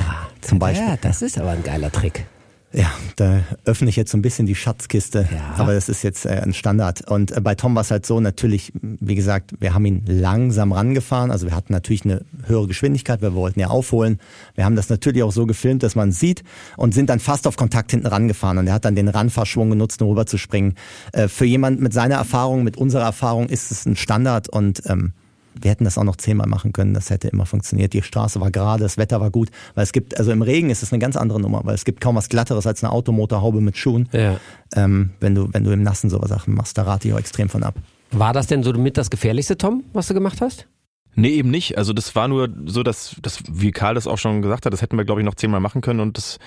[0.47, 0.87] zum Beispiel.
[0.89, 2.27] Ja, das ist aber ein geiler Trick.
[2.73, 5.55] Ja, da öffne ich jetzt so ein bisschen die Schatzkiste, Ja.
[5.57, 7.09] aber das ist jetzt äh, ein Standard.
[7.09, 10.73] Und äh, bei Tom war es halt so, natürlich, wie gesagt, wir haben ihn langsam
[10.73, 14.19] rangefahren, also wir hatten natürlich eine höhere Geschwindigkeit, weil wir wollten ja aufholen.
[14.57, 16.43] Wir haben das natürlich auch so gefilmt, dass man sieht
[16.77, 20.03] und sind dann fast auf Kontakt hinten rangefahren und er hat dann den Ranfahrschwung genutzt,
[20.03, 20.75] um rüberzuspringen.
[21.13, 25.13] Äh, für jemand mit seiner Erfahrung, mit unserer Erfahrung ist es ein Standard und ähm,
[25.61, 27.93] wir hätten das auch noch zehnmal machen können, das hätte immer funktioniert.
[27.93, 30.83] Die Straße war gerade, das Wetter war gut, weil es gibt, also im Regen ist
[30.83, 33.77] es eine ganz andere Nummer, weil es gibt kaum was glatteres als eine Automotorhaube mit
[33.77, 34.09] Schuhen.
[34.13, 34.39] Ja.
[34.75, 37.49] Ähm, wenn du, wenn du im Nassen sowas Sachen machst, da rate ich auch extrem
[37.49, 37.75] von ab.
[38.11, 40.67] War das denn so mit das Gefährlichste, Tom, was du gemacht hast?
[41.15, 41.79] Nee, eben nicht.
[41.79, 44.83] Also das war nur so, dass, dass wie Karl das auch schon gesagt hat, das
[44.83, 46.39] hätten wir, glaube ich, noch zehnmal machen können und das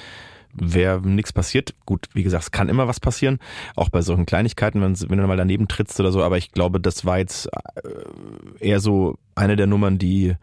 [0.53, 1.75] wäre nichts passiert.
[1.85, 3.39] Gut, wie gesagt, es kann immer was passieren,
[3.75, 6.79] auch bei solchen Kleinigkeiten, wenn, wenn du mal daneben trittst oder so, aber ich glaube,
[6.79, 10.35] das war jetzt äh, eher so eine der Nummern, die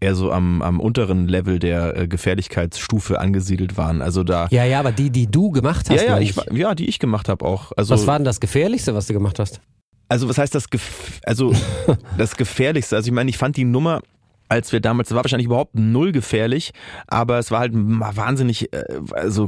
[0.00, 4.02] eher so am, am unteren Level der äh, Gefährlichkeitsstufe angesiedelt waren.
[4.02, 6.88] Also da Ja, ja, aber die, die du gemacht hast, ja, ja, ich, ja, die
[6.88, 7.72] ich gemacht habe auch.
[7.76, 9.60] Also was war denn das Gefährlichste, was du gemacht hast?
[10.08, 11.52] Also was heißt das, Gef also
[12.18, 12.96] das Gefährlichste?
[12.96, 14.00] Also ich meine, ich fand die Nummer,
[14.50, 16.72] als wir damals, das war wahrscheinlich überhaupt null gefährlich,
[17.06, 18.84] aber es war halt wahnsinnig, äh,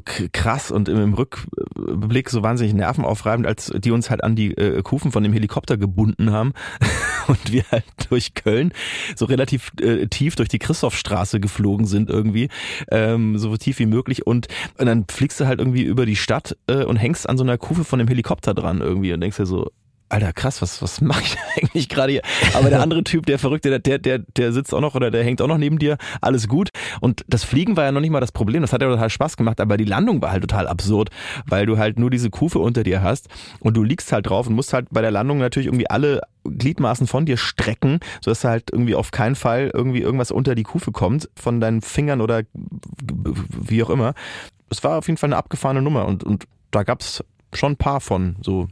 [0.04, 4.56] k- krass und im, im Rückblick so wahnsinnig nervenaufreibend, als die uns halt an die
[4.56, 6.52] äh, Kufen von dem Helikopter gebunden haben
[7.26, 8.72] und wir halt durch Köln
[9.16, 12.48] so relativ äh, tief durch die Christophstraße geflogen sind irgendwie,
[12.90, 14.46] ähm, so tief wie möglich und,
[14.78, 17.58] und dann fliegst du halt irgendwie über die Stadt äh, und hängst an so einer
[17.58, 19.70] Kufe von dem Helikopter dran irgendwie und denkst dir so,
[20.12, 22.22] Alter, krass, was, was mache ich eigentlich gerade hier?
[22.52, 25.40] Aber der andere Typ, der Verrückte, der, der, der sitzt auch noch oder der hängt
[25.40, 26.68] auch noch neben dir, alles gut.
[27.00, 29.38] Und das Fliegen war ja noch nicht mal das Problem, das hat ja total Spaß
[29.38, 31.08] gemacht, aber die Landung war halt total absurd,
[31.46, 33.28] weil du halt nur diese Kufe unter dir hast
[33.60, 37.06] und du liegst halt drauf und musst halt bei der Landung natürlich irgendwie alle Gliedmaßen
[37.06, 41.30] von dir strecken, sodass halt irgendwie auf keinen Fall irgendwie irgendwas unter die Kufe kommt,
[41.36, 44.12] von deinen Fingern oder wie auch immer.
[44.68, 48.02] Es war auf jeden Fall eine abgefahrene Nummer und, und da gab's schon ein paar
[48.02, 48.68] von, so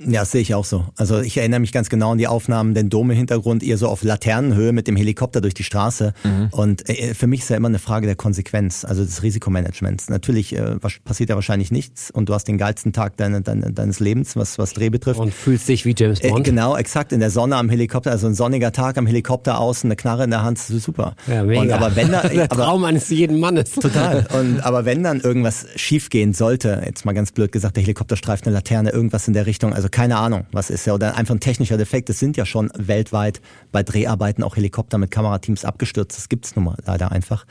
[0.00, 0.84] ja, das sehe ich auch so.
[0.96, 3.88] Also ich erinnere mich ganz genau an die Aufnahmen, den Dom im Hintergrund, ihr so
[3.88, 6.14] auf Laternenhöhe mit dem Helikopter durch die Straße.
[6.22, 6.48] Mhm.
[6.52, 10.08] Und äh, für mich ist ja immer eine Frage der Konsequenz, also des Risikomanagements.
[10.08, 13.98] Natürlich äh, passiert ja wahrscheinlich nichts und du hast den geilsten Tag deine, deine, deines
[13.98, 15.18] Lebens, was, was Dreh betrifft.
[15.18, 16.46] Und fühlst dich wie James Bond.
[16.46, 19.88] Äh, genau, exakt, in der Sonne am Helikopter, also ein sonniger Tag am Helikopter außen,
[19.88, 21.16] eine Knarre in der Hand, das ist super.
[21.26, 21.60] Ja, mega.
[21.60, 23.70] Und, aber wenn da, der aber, Traum eines jeden Mannes.
[23.74, 24.28] Total.
[24.38, 28.46] Und, aber wenn dann irgendwas schiefgehen sollte, jetzt mal ganz blöd gesagt, der Helikopter streift
[28.46, 31.40] eine Laterne, irgendwas in der Richtung, also keine Ahnung, was ist ja oder einfach ein
[31.40, 32.10] technischer Defekt.
[32.10, 33.40] Es sind ja schon weltweit
[33.72, 36.16] bei Dreharbeiten auch Helikopter mit Kamerateams abgestürzt.
[36.16, 37.46] Das gibt's nun mal leider einfach,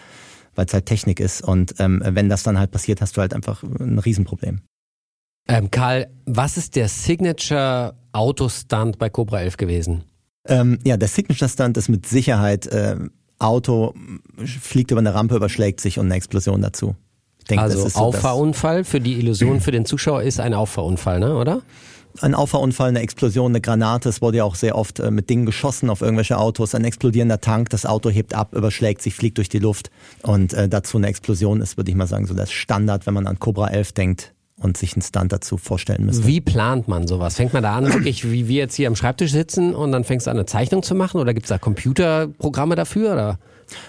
[0.56, 1.42] weil es halt Technik ist.
[1.42, 4.62] Und ähm, wenn das dann halt passiert, hast du halt einfach ein Riesenproblem.
[5.48, 10.04] Ähm, Karl, was ist der Signature Autostunt bei Cobra 11 gewesen?
[10.46, 12.98] Ähm, ja, der Signature Stunt ist mit Sicherheit äh,
[13.40, 13.94] Auto
[14.44, 16.96] fliegt über eine Rampe, überschlägt sich und eine Explosion dazu.
[17.50, 21.62] Denke, also so Auffahrunfall für die Illusion für den Zuschauer ist ein Auffahrunfall, ne, oder?
[22.22, 24.10] Ein Auffahrunfall, eine Explosion, eine Granate.
[24.10, 26.76] Es wurde ja auch sehr oft äh, mit Dingen geschossen auf irgendwelche Autos.
[26.76, 29.92] Ein explodierender Tank, das Auto hebt ab, überschlägt sich, fliegt durch die Luft.
[30.24, 33.28] Und äh, dazu eine Explosion ist, würde ich mal sagen, so das Standard, wenn man
[33.28, 36.26] an Cobra 11 denkt und sich einen Stunt dazu vorstellen müsste.
[36.26, 37.36] Wie plant man sowas?
[37.36, 40.28] Fängt man da an, wirklich wie wir jetzt hier am Schreibtisch sitzen und dann fängst
[40.28, 41.22] du an, eine Zeichnung zu machen?
[41.22, 43.14] Oder gibt es da Computerprogramme dafür?
[43.14, 43.40] Oder?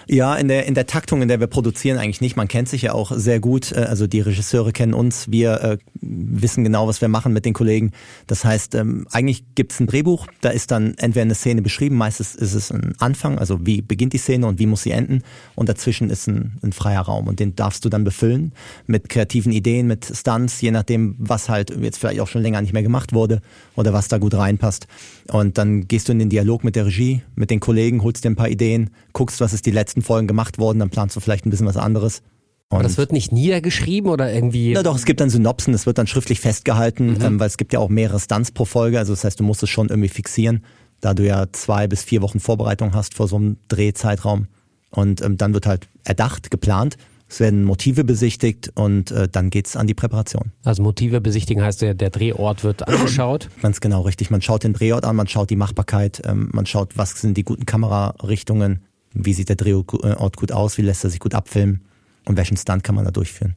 [0.07, 2.35] Ja, in der, in der Taktung, in der wir produzieren, eigentlich nicht.
[2.35, 3.71] Man kennt sich ja auch sehr gut.
[3.71, 5.31] Äh, also die Regisseure kennen uns.
[5.31, 7.91] Wir wissen genau, was wir machen mit den Kollegen.
[8.27, 10.27] Das heißt, ähm, eigentlich gibt es ein Drehbuch.
[10.41, 11.95] Da ist dann entweder eine Szene beschrieben.
[11.95, 13.37] Meistens ist es ein Anfang.
[13.37, 15.23] Also wie beginnt die Szene und wie muss sie enden.
[15.55, 17.27] Und dazwischen ist ein, ein freier Raum.
[17.27, 18.53] Und den darfst du dann befüllen
[18.87, 22.73] mit kreativen Ideen, mit Stunts, je nachdem, was halt jetzt vielleicht auch schon länger nicht
[22.73, 23.41] mehr gemacht wurde
[23.75, 24.87] oder was da gut reinpasst.
[25.31, 28.29] Und dann gehst du in den Dialog mit der Regie, mit den Kollegen, holst dir
[28.29, 31.45] ein paar Ideen, guckst, was ist die letzten Folgen gemacht worden, dann planst du vielleicht
[31.45, 32.21] ein bisschen was anderes.
[32.69, 34.73] Und Aber das wird nicht niedergeschrieben oder irgendwie?
[34.73, 37.21] Na doch, es gibt dann Synopsen, es wird dann schriftlich festgehalten, mhm.
[37.21, 39.63] ähm, weil es gibt ja auch mehrere Stunts pro Folge, also das heißt, du musst
[39.63, 40.63] es schon irgendwie fixieren,
[41.01, 44.47] da du ja zwei bis vier Wochen Vorbereitung hast vor so einem Drehzeitraum.
[44.91, 46.97] Und ähm, dann wird halt erdacht, geplant
[47.31, 50.51] es werden Motive besichtigt und äh, dann geht's an die Präparation.
[50.63, 53.49] Also Motive besichtigen heißt, der, der Drehort wird angeschaut?
[53.61, 54.31] Ganz genau, richtig.
[54.31, 57.43] Man schaut den Drehort an, man schaut die Machbarkeit, ähm, man schaut, was sind die
[57.43, 61.81] guten Kamerarichtungen, wie sieht der Drehort gut aus, wie lässt er sich gut abfilmen
[62.29, 63.55] und welchen Stunt kann man da durchführen.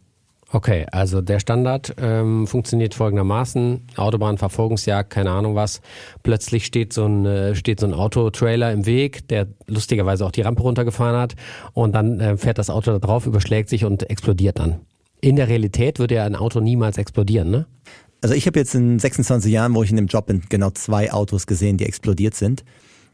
[0.54, 5.80] Okay, also der Standard ähm, funktioniert folgendermaßen: Autobahnverfolgungsjagd, keine Ahnung was.
[6.22, 10.42] Plötzlich steht so ein äh, steht so ein Autotrailer im Weg, der lustigerweise auch die
[10.42, 11.36] Rampe runtergefahren hat,
[11.72, 14.80] und dann äh, fährt das Auto da drauf, überschlägt sich und explodiert dann.
[15.22, 17.66] In der Realität würde ja ein Auto niemals explodieren, ne?
[18.20, 21.12] Also ich habe jetzt in 26 Jahren, wo ich in dem Job bin, genau zwei
[21.12, 22.62] Autos gesehen, die explodiert sind.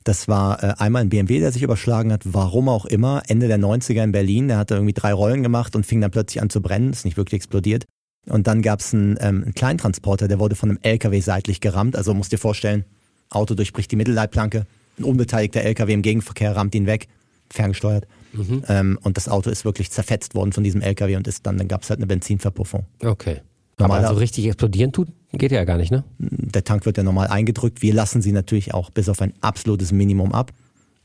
[0.05, 3.59] Das war äh, einmal ein BMW, der sich überschlagen hat, warum auch immer, Ende der
[3.59, 4.49] 90er in Berlin.
[4.49, 7.17] Der hatte irgendwie drei Rollen gemacht und fing dann plötzlich an zu brennen, ist nicht
[7.17, 7.85] wirklich explodiert.
[8.27, 11.97] Und dann gab es einen, ähm, einen Kleintransporter, der wurde von einem LKW seitlich gerammt.
[11.97, 12.85] Also musst dir vorstellen,
[13.31, 14.67] Auto durchbricht die Mittelleitplanke,
[14.99, 17.09] ein unbeteiligter LKW im Gegenverkehr rammt ihn weg,
[17.51, 18.07] ferngesteuert.
[18.33, 18.63] Mhm.
[18.69, 21.69] Ähm, und das Auto ist wirklich zerfetzt worden von diesem LKW und ist dann, dann
[21.69, 22.87] gab es halt eine Benzinverpuffung.
[23.03, 23.41] Okay.
[23.79, 26.05] Aber so richtig explodieren tut, geht ja gar nicht, ne?
[26.19, 27.83] Der Tank wird ja normal eingedrückt.
[27.83, 30.53] Wir lassen sie natürlich auch bis auf ein absolutes Minimum ab.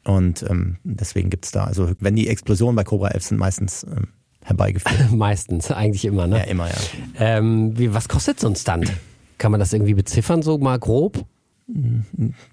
[0.03, 4.09] Und ähm, deswegen gibt's da, also wenn die Explosionen bei Cobra 11 sind, meistens ähm,
[4.43, 5.11] herbeigeführt.
[5.11, 6.39] meistens, eigentlich immer, ne?
[6.39, 6.75] Ja, immer, ja.
[7.19, 8.91] Ähm, wie, was kostet so ein Stunt?
[9.37, 11.25] Kann man das irgendwie beziffern, so mal grob?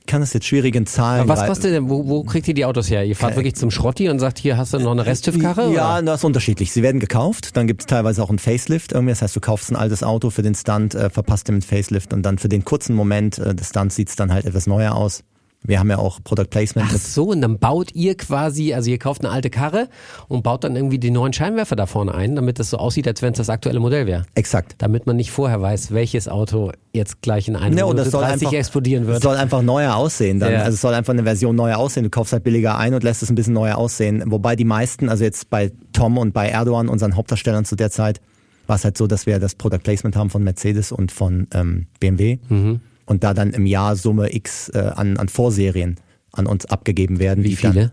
[0.06, 1.22] Kann es jetzt schwierig in Zahlen.
[1.22, 3.04] Aber was kostet denn, wo, wo kriegt ihr die Autos her?
[3.04, 5.72] Ihr fahrt wirklich zum Schrotti und sagt, hier hast du noch eine Resttüv-Karre?
[5.72, 6.02] Ja, oder?
[6.02, 6.72] das ist unterschiedlich.
[6.72, 9.10] Sie werden gekauft, dann gibt es teilweise auch ein Facelift irgendwie.
[9.10, 12.12] Das heißt, du kaufst ein altes Auto für den Stunt, äh, verpasst dem ein Facelift
[12.12, 14.94] und dann für den kurzen Moment äh, des Stunts sieht es dann halt etwas neuer
[14.94, 15.24] aus.
[15.62, 16.88] Wir haben ja auch Product Placement.
[16.90, 19.88] Ach so, und dann baut ihr quasi, also ihr kauft eine alte Karre
[20.26, 23.20] und baut dann irgendwie die neuen Scheinwerfer da vorne ein, damit das so aussieht, als
[23.20, 24.24] wenn es das aktuelle Modell wäre.
[24.34, 24.76] Exakt.
[24.78, 28.24] Damit man nicht vorher weiß, welches Auto jetzt gleich in einem ja, und das soll
[28.24, 29.18] einfach, explodieren wird.
[29.18, 30.52] Es soll einfach neuer aussehen dann.
[30.52, 30.58] Ja.
[30.60, 32.04] Also es soll einfach eine Version neuer aussehen.
[32.04, 34.22] Du kaufst halt billiger ein und lässt es ein bisschen neuer aussehen.
[34.26, 38.20] Wobei die meisten, also jetzt bei Tom und bei Erdogan, unseren Hauptdarstellern zu der Zeit,
[38.66, 41.86] war es halt so, dass wir das Product Placement haben von Mercedes und von ähm,
[41.98, 42.38] BMW.
[42.48, 42.80] Mhm.
[43.10, 45.96] Und da dann im Jahr Summe X äh, an, an Vorserien
[46.30, 47.42] an uns abgegeben werden.
[47.42, 47.90] Wie viele?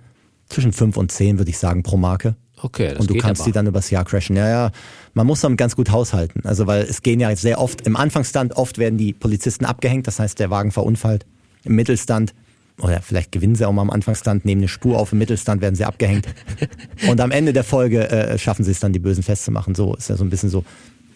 [0.48, 2.36] Zwischen fünf und zehn, würde ich sagen, pro Marke.
[2.62, 3.50] Okay, das und du geht kannst aber.
[3.50, 4.36] die dann übers Jahr crashen.
[4.36, 4.72] Ja, ja,
[5.16, 6.42] man muss damit ganz gut haushalten.
[6.46, 10.20] Also weil es gehen ja sehr oft, im Anfangsstand oft werden die Polizisten abgehängt, das
[10.20, 11.26] heißt der Wagen verunfallt.
[11.64, 12.36] Im Mittelstand,
[12.80, 15.74] oder vielleicht gewinnen sie auch mal am Anfangsstand, nehmen eine Spur auf, im Mittelstand werden
[15.74, 16.28] sie abgehängt.
[17.10, 19.74] und am Ende der Folge äh, schaffen sie es dann, die Bösen festzumachen.
[19.74, 20.64] So ist ja so ein bisschen so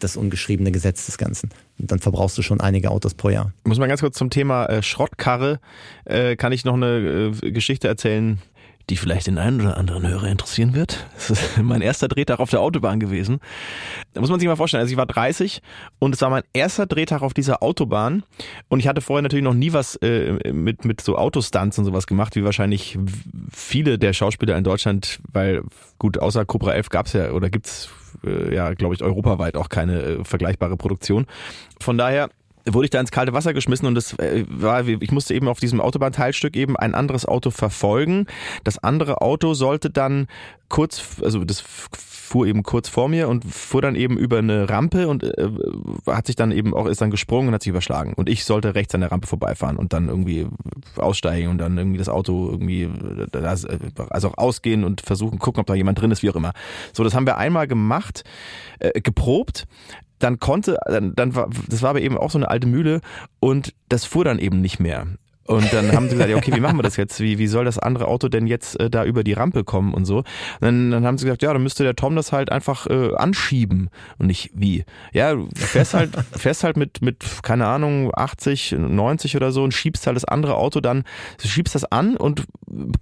[0.04, 1.50] das ungeschriebene Gesetz des Ganzen.
[1.80, 3.54] Und dann verbrauchst du schon einige Autos pro Jahr.
[3.64, 5.60] Muss mal ganz kurz zum Thema äh, Schrottkarre,
[6.06, 8.40] äh, kann ich noch eine äh, Geschichte erzählen,
[8.90, 11.06] die vielleicht den einen oder anderen Hörer interessieren wird.
[11.16, 13.40] Das ist mein erster Drehtag auf der Autobahn gewesen.
[14.14, 15.62] Da muss man sich mal vorstellen, also ich war 30
[16.00, 18.24] und es war mein erster Drehtag auf dieser Autobahn
[18.68, 22.08] und ich hatte vorher natürlich noch nie was äh, mit, mit so Autostunts und sowas
[22.08, 22.98] gemacht, wie wahrscheinlich
[23.52, 25.64] viele der Schauspieler in Deutschland, weil
[25.98, 27.90] gut, außer Cobra 11 gab's ja oder gibt's
[28.54, 31.26] ja, glaube ich, europaweit auch keine äh, vergleichbare Produktion.
[31.80, 32.30] Von daher
[32.66, 35.60] wurde ich da ins kalte Wasser geschmissen und das äh, war, ich musste eben auf
[35.60, 38.28] diesem Autobahnteilstück eben ein anderes Auto verfolgen.
[38.64, 40.28] Das andere Auto sollte dann
[40.70, 41.64] kurz, also das
[42.32, 45.50] fuhr eben kurz vor mir und fuhr dann eben über eine Rampe und äh,
[46.08, 48.14] hat sich dann eben auch, ist dann gesprungen und hat sich überschlagen.
[48.14, 50.48] Und ich sollte rechts an der Rampe vorbeifahren und dann irgendwie
[50.96, 52.90] aussteigen und dann irgendwie das Auto irgendwie,
[54.10, 56.54] also auch ausgehen und versuchen, gucken, ob da jemand drin ist, wie auch immer.
[56.94, 58.24] So, das haben wir einmal gemacht,
[58.80, 59.68] äh, geprobt
[60.24, 63.02] dann konnte, dann, dann war, das war aber eben auch so eine alte Mühle
[63.40, 65.08] und das fuhr dann eben nicht mehr.
[65.52, 67.20] Und dann haben sie gesagt, ja, okay, wie machen wir das jetzt?
[67.20, 70.06] Wie, wie soll das andere Auto denn jetzt äh, da über die Rampe kommen und
[70.06, 70.18] so?
[70.18, 70.26] Und
[70.62, 73.90] dann, dann haben sie gesagt, ja, dann müsste der Tom das halt einfach äh, anschieben.
[74.18, 74.86] Und nicht wie.
[75.14, 79.74] Ja, du fährst halt, fährst halt mit, mit, keine Ahnung, 80, 90 oder so und
[79.74, 81.04] schiebst halt das andere Auto dann,
[81.42, 82.46] du schiebst das an und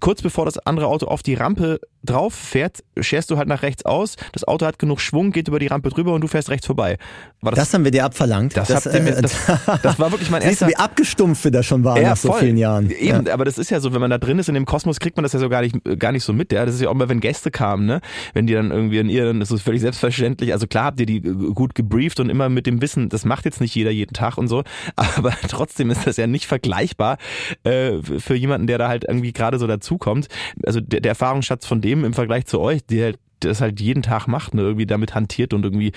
[0.00, 3.84] kurz bevor das andere Auto auf die Rampe drauf fährt, scherst du halt nach rechts
[3.84, 6.66] aus, das Auto hat genug Schwung, geht über die Rampe drüber und du fährst rechts
[6.66, 6.96] vorbei.
[7.42, 8.56] War das, das haben wir dir abverlangt.
[8.56, 9.34] Das, das, ihr mir, das,
[9.82, 10.68] das war wirklich mein erster...
[10.68, 12.90] wie abgestumpft wir da schon waren ja, nach vielen Jahren.
[12.90, 13.34] Eben, ja.
[13.34, 15.22] aber das ist ja so, wenn man da drin ist in dem Kosmos, kriegt man
[15.22, 16.52] das ja so gar nicht, gar nicht so mit.
[16.52, 18.00] Ja, das ist ja auch mal, wenn Gäste kamen, ne,
[18.34, 20.52] wenn die dann irgendwie in ihr, dann ist es völlig selbstverständlich.
[20.52, 23.60] Also klar habt ihr die gut gebrieft und immer mit dem Wissen, das macht jetzt
[23.60, 24.62] nicht jeder jeden Tag und so,
[24.96, 27.18] aber trotzdem ist das ja nicht vergleichbar
[27.64, 30.28] äh, für jemanden, der da halt irgendwie gerade so dazukommt.
[30.64, 34.26] Also der, der Erfahrungsschatz von dem im Vergleich zu euch, der das halt jeden Tag
[34.26, 35.92] macht, ne, irgendwie damit hantiert und irgendwie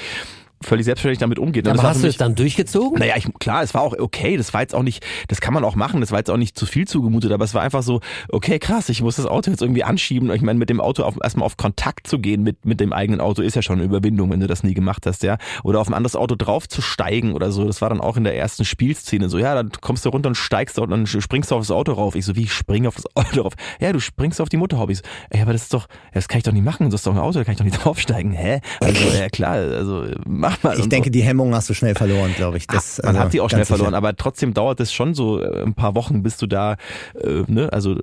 [0.64, 1.68] völlig selbstverständlich damit umgeht.
[1.68, 3.00] Aber hast du es dann durchgezogen?
[3.00, 5.64] Naja, ich, klar, es war auch okay, das war jetzt auch nicht, das kann man
[5.64, 8.02] auch machen, das war jetzt auch nicht zu viel zugemutet, aber es war einfach so,
[8.30, 10.32] okay, krass, ich muss das Auto jetzt irgendwie anschieben.
[10.32, 13.22] Ich meine, mit dem Auto auf, erstmal auf Kontakt zu gehen mit, mit dem eigenen
[13.22, 15.38] Auto ist ja schon eine Überwindung, wenn du das nie gemacht hast, ja.
[15.64, 18.66] Oder auf ein anderes Auto draufzusteigen oder so, das war dann auch in der ersten
[18.66, 21.72] Spielszene so, ja, dann kommst du runter und steigst und dann springst du auf das
[21.72, 22.16] Auto rauf.
[22.16, 23.54] Ich so, wie, ich spring auf das Auto rauf?
[23.80, 25.02] Ja, du springst auf die Motorhobbys.
[25.30, 27.20] Ey, aber das ist doch, das kann ich doch nicht machen, das ist doch ein
[27.20, 28.34] Auto, da kann ich doch nicht draufsteigen.
[28.34, 28.62] Hä?
[28.80, 30.80] Also, ja klar, also mach mal.
[30.80, 32.68] Ich denke, die Hemmung hast du schnell verloren, glaube ich.
[32.68, 33.78] Das, Ach, man also, hat die auch schnell ganz sicher.
[33.78, 36.76] verloren, aber trotzdem dauert es schon so äh, ein paar Wochen, bis du da,
[37.20, 37.96] äh, ne, also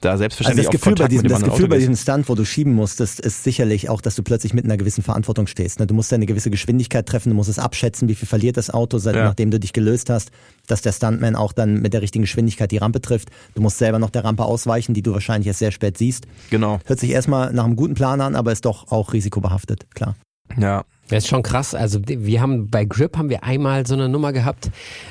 [0.00, 2.44] da Also selbstverständlich das auf Gefühl, bei diesem, das Gefühl bei diesem Stunt, wo du
[2.44, 5.80] schieben musstest, ist sicherlich auch, dass du plötzlich mit einer gewissen Verantwortung stehst.
[5.80, 5.86] ne?
[5.86, 8.68] Du musst ja eine gewisse Geschwindigkeit treffen, du musst es abschätzen, wie viel verliert das
[8.68, 9.24] Auto, seit, Ja.
[9.24, 10.30] nachdem du dich gelöst hast,
[10.66, 13.30] dass der Stuntman auch dann mit der richtigen Geschwindigkeit die Rampe trifft.
[13.54, 16.26] Du musst selber noch der Rampe ausweichen, die du wahrscheinlich erst sehr spät siehst.
[16.50, 20.16] Genau, Hört sich erstmal nach einem guten Plan an, aber ist doch auch risikobehaftet, klar.
[20.58, 20.84] Ja.
[21.08, 21.74] Das ist schon krass.
[21.74, 24.70] Also wir haben bei Grip haben wir einmal so eine Nummer gehabt.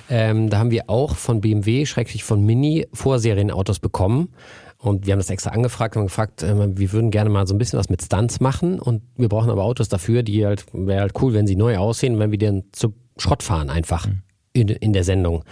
[0.10, 4.30] Ähm, da haben wir auch von BMW, schrecklich von Mini, Vorserienautos bekommen.
[4.80, 7.58] Und wir haben das extra angefragt und gefragt, äh, wir würden gerne mal so ein
[7.58, 11.14] bisschen was mit Stunts machen und wir brauchen aber Autos dafür, die halt, wäre halt
[11.22, 14.08] cool, wenn sie neu aussehen, wenn wir den zu Schrott fahren einfach.
[14.56, 15.44] In, in der Sendung.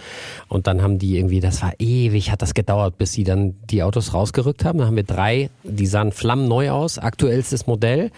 [0.46, 3.82] Und dann haben die irgendwie, das war ewig, hat das gedauert, bis sie dann die
[3.82, 4.78] Autos rausgerückt haben.
[4.78, 8.12] Dann haben wir drei, die sahen flammneu aus, aktuellstes Modell.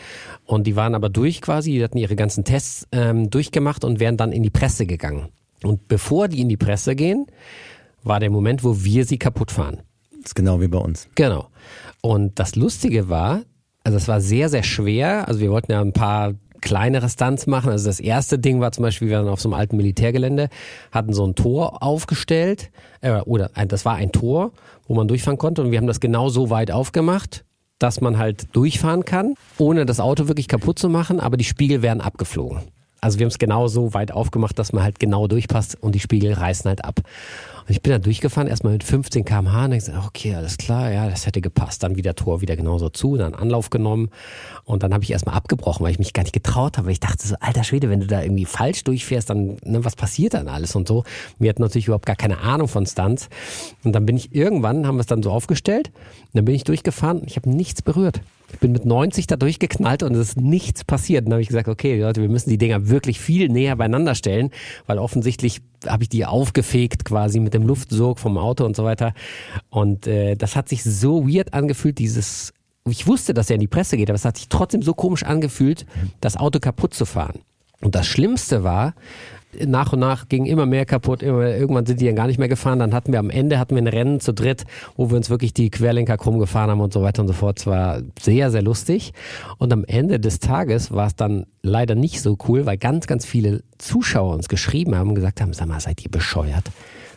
[0.45, 4.19] Und die waren aber durch quasi, die hatten ihre ganzen Tests ähm, durchgemacht und wären
[4.19, 5.31] dann in die Presse gegangen.
[5.63, 7.27] Und bevor die in die Presse gehen,
[8.03, 9.79] war der Moment, wo wir sie kaputt fahren.
[10.11, 11.09] Das ist genau wie bei uns.
[11.15, 11.49] Genau.
[12.03, 13.43] Und das Lustige war,
[13.85, 15.29] also es war sehr, sehr schwer.
[15.29, 17.71] Also wir wollten ja ein paar kleinere Stunts machen.
[17.71, 20.49] Also das erste Ding war zum Beispiel, wir waren auf so einem alten Militärgelände,
[20.91, 22.71] hatten so ein Tor aufgestellt,
[23.03, 24.51] äh, oder ein, das war ein Tor,
[24.89, 27.45] wo man durchfahren konnte und wir haben das genau so weit aufgemacht,
[27.79, 31.83] dass man halt durchfahren kann, ohne das Auto wirklich kaputt zu machen, aber die Spiegel
[31.83, 32.63] werden abgeflogen.
[33.01, 36.01] Also wir haben es genau so weit aufgemacht, dass man halt genau durchpasst und die
[36.01, 37.01] Spiegel reißen halt ab.
[37.67, 41.09] Und ich bin da durchgefahren, erstmal mit 15 km/h und gesagt, okay, alles klar, ja,
[41.09, 41.83] das hätte gepasst.
[41.83, 44.11] Dann wieder Tor wieder genauso zu, dann Anlauf genommen
[44.65, 46.93] und dann habe ich erstmal abgebrochen, weil ich mich gar nicht getraut habe.
[46.93, 50.35] Ich dachte so, alter Schwede, wenn du da irgendwie falsch durchfährst, dann, ne, was passiert
[50.35, 51.05] dann alles und so.
[51.39, 53.29] Wir hatten natürlich überhaupt gar keine Ahnung von Stunts.
[53.83, 56.65] Und dann bin ich irgendwann, haben wir es dann so aufgestellt, und dann bin ich
[56.65, 58.21] durchgefahren ich habe nichts berührt.
[58.55, 61.27] Ich bin mit 90 da durchgeknallt und es ist nichts passiert.
[61.27, 64.51] Dann habe ich gesagt, okay, Leute, wir müssen die Dinger wirklich viel näher beieinander stellen,
[64.87, 69.13] weil offensichtlich habe ich die aufgefegt quasi mit dem Luftsog vom Auto und so weiter.
[69.71, 72.53] Und äh, das hat sich so weird angefühlt, dieses
[72.87, 75.23] ich wusste, dass er in die Presse geht, aber es hat sich trotzdem so komisch
[75.23, 75.87] angefühlt,
[76.21, 77.41] das Auto kaputt zu fahren.
[77.81, 78.95] Und das Schlimmste war,
[79.67, 82.49] nach und nach ging immer mehr kaputt, immer, irgendwann sind die dann gar nicht mehr
[82.49, 82.79] gefahren.
[82.79, 84.65] Dann hatten wir am Ende hatten wir ein Rennen zu dritt,
[84.97, 87.61] wo wir uns wirklich die Querlenker krumm gefahren haben und so weiter und so fort.
[87.61, 89.13] Es war sehr, sehr lustig.
[89.59, 93.25] Und am Ende des Tages war es dann leider nicht so cool, weil ganz, ganz
[93.25, 96.65] viele Zuschauer uns geschrieben haben und gesagt haben, sag mal, seid ihr bescheuert?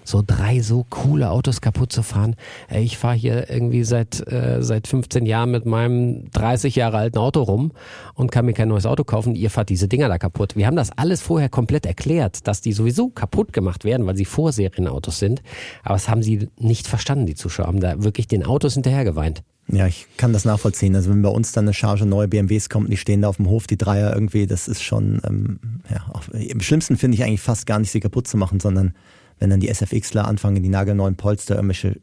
[0.08, 2.36] So drei so coole Autos kaputt zu fahren.
[2.70, 7.18] Ey, ich fahre hier irgendwie seit, äh, seit 15 Jahren mit meinem 30 Jahre alten
[7.18, 7.74] Auto rum
[8.14, 9.36] und kann mir kein neues Auto kaufen.
[9.36, 10.55] Ihr fahrt diese Dinger da kaputt.
[10.55, 14.26] Wir haben das alles vorher komplett erklärt, dass die sowieso kaputt gemacht werden, weil sie
[14.26, 15.41] Vorserienautos sind.
[15.84, 19.43] Aber das haben sie nicht verstanden, die Zuschauer haben da wirklich den Autos hinterher geweint.
[19.70, 20.95] Ja, ich kann das nachvollziehen.
[20.95, 23.49] Also wenn bei uns dann eine Charge neue BMWs kommt, die stehen da auf dem
[23.49, 27.41] Hof, die Dreier irgendwie, das ist schon, ähm, ja, auf, im schlimmsten finde ich eigentlich
[27.41, 28.93] fast gar nicht, sie kaputt zu machen, sondern
[29.39, 31.99] wenn dann die SFXler anfangen, die nagelneuen Polster irgendwelche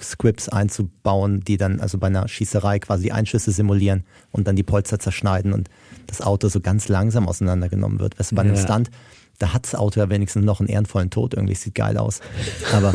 [0.00, 4.98] Scripts einzubauen, die dann also bei einer Schießerei quasi Einschüsse simulieren und dann die Polster
[4.98, 5.68] zerschneiden und
[6.06, 8.18] das Auto so ganz langsam auseinandergenommen wird.
[8.18, 8.62] Weißt du, bei einem ja.
[8.62, 8.90] Stunt
[9.40, 12.20] da hat das Auto ja wenigstens noch einen ehrenvollen Tod irgendwie, sieht geil aus.
[12.74, 12.92] Aber,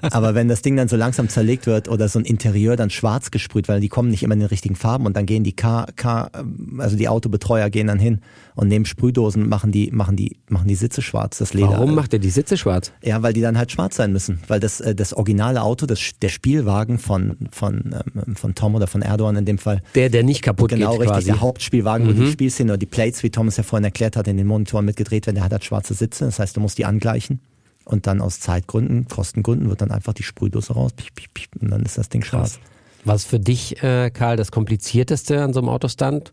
[0.10, 3.30] aber wenn das Ding dann so langsam zerlegt wird oder so ein Interieur dann schwarz
[3.30, 5.86] gesprüht, weil die kommen nicht immer in den richtigen Farben und dann gehen die K,
[5.96, 6.30] K
[6.78, 8.20] also die Autobetreuer gehen dann hin
[8.54, 11.70] und nehmen Sprühdosen machen die, machen die, machen die Sitze schwarz, das Leder.
[11.70, 12.92] Warum macht er die Sitze schwarz?
[13.02, 16.00] Ja, weil die dann halt schwarz sein müssen, weil das, äh, das originale Auto, das,
[16.22, 19.82] der Spielwagen von, von, ähm, von Tom oder von Erdogan in dem Fall.
[19.94, 21.26] Der, der nicht kaputt genau, geht Genau, richtig, quasi.
[21.26, 22.10] der Hauptspielwagen, mhm.
[22.16, 24.84] wo die Spielszene oder die Plates, wie Thomas ja vorhin erklärt hat, in den Monitoren
[24.84, 27.40] mitgedreht werden der hat halt schwarze Sitze, das heißt, du musst die angleichen.
[27.84, 30.92] Und dann aus Zeitgründen, Kostengründen wird dann einfach die Sprühdose raus
[31.60, 32.58] und dann ist das Ding schwarz.
[33.04, 36.32] Was für dich, äh, Karl, das Komplizierteste an so einem Autostand?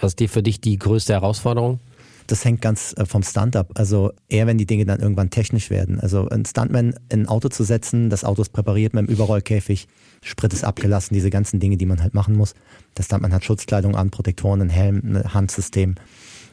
[0.00, 1.78] Was ist die für dich die größte Herausforderung?
[2.26, 3.72] Das hängt ganz äh, vom Stunt ab.
[3.74, 6.00] Also eher, wenn die Dinge dann irgendwann technisch werden.
[6.00, 9.88] Also ein Stuntman in ein Auto zu setzen, das Auto ist präpariert mit einem Überrollkäfig,
[10.22, 12.54] Sprit ist abgelassen, diese ganzen Dinge, die man halt machen muss.
[12.96, 15.96] Der Stuntman hat Schutzkleidung an, Protektoren, ein Helm, ein Handsystem.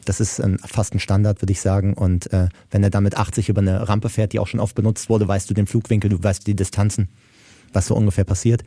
[0.04, 1.94] Das ist ein, fast ein Standard, würde ich sagen.
[1.94, 4.74] Und äh, wenn er dann mit 80 über eine Rampe fährt, die auch schon oft
[4.74, 7.08] benutzt wurde, weißt du den Flugwinkel, du weißt die Distanzen,
[7.72, 8.64] was so ungefähr passiert.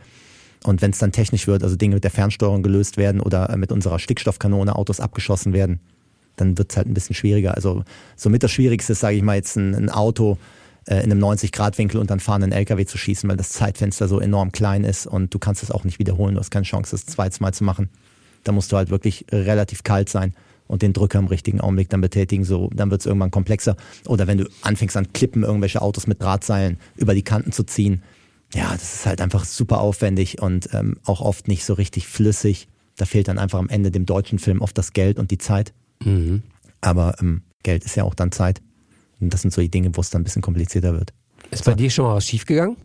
[0.64, 3.58] Und wenn es dann technisch wird, also Dinge mit der Fernsteuerung gelöst werden oder äh,
[3.58, 5.80] mit unserer Stickstoffkanone Autos abgeschossen werden,
[6.36, 7.56] dann wird es halt ein bisschen schwieriger.
[7.56, 7.84] Also
[8.16, 10.38] somit das Schwierigste ist, sage ich mal, jetzt ein, ein Auto
[10.86, 14.52] äh, in einem 90-Grad-Winkel und dann fahrenden LKW zu schießen, weil das Zeitfenster so enorm
[14.52, 16.36] klein ist und du kannst es auch nicht wiederholen.
[16.36, 17.90] Du hast keine Chance, das zweites Mal zu machen.
[18.44, 20.34] Da musst du halt wirklich relativ kalt sein
[20.68, 23.76] und den Drücker im richtigen Augenblick dann betätigen, so dann wird es irgendwann komplexer.
[24.08, 28.02] Oder wenn du anfängst an Klippen irgendwelche Autos mit Drahtseilen über die Kanten zu ziehen,
[28.54, 32.68] ja, das ist halt einfach super aufwendig und ähm, auch oft nicht so richtig flüssig.
[32.98, 35.74] Da fehlt dann einfach am Ende dem deutschen Film oft das Geld und die Zeit.
[36.04, 36.44] Mhm.
[36.82, 38.62] Aber ähm, Geld ist ja auch dann Zeit.
[39.20, 41.14] Und das sind so die Dinge, wo es dann ein bisschen komplizierter wird.
[41.52, 42.76] Ist bei dir schon mal was schiefgegangen?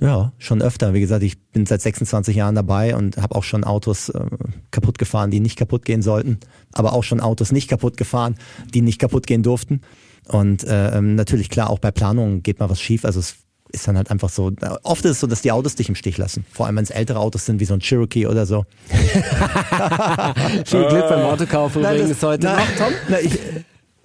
[0.00, 0.92] Ja, schon öfter.
[0.92, 4.26] Wie gesagt, ich bin seit 26 Jahren dabei und habe auch schon Autos äh,
[4.70, 6.38] kaputt gefahren, die nicht kaputt gehen sollten,
[6.72, 8.36] aber auch schon Autos nicht kaputt gefahren,
[8.74, 9.80] die nicht kaputt gehen durften.
[10.28, 13.06] Und äh, ähm, natürlich klar, auch bei Planungen geht mal was schief.
[13.06, 13.36] Also es
[13.72, 14.52] ist dann halt einfach so.
[14.82, 16.44] Oft ist es so, dass die Autos dich im Stich lassen.
[16.52, 18.64] Vor allem wenn es ältere Autos sind, wie so ein Cherokee oder so.
[20.64, 22.92] Viel Glück beim Autokauf übrigens heute noch, Tom.
[23.08, 23.38] Na, ich,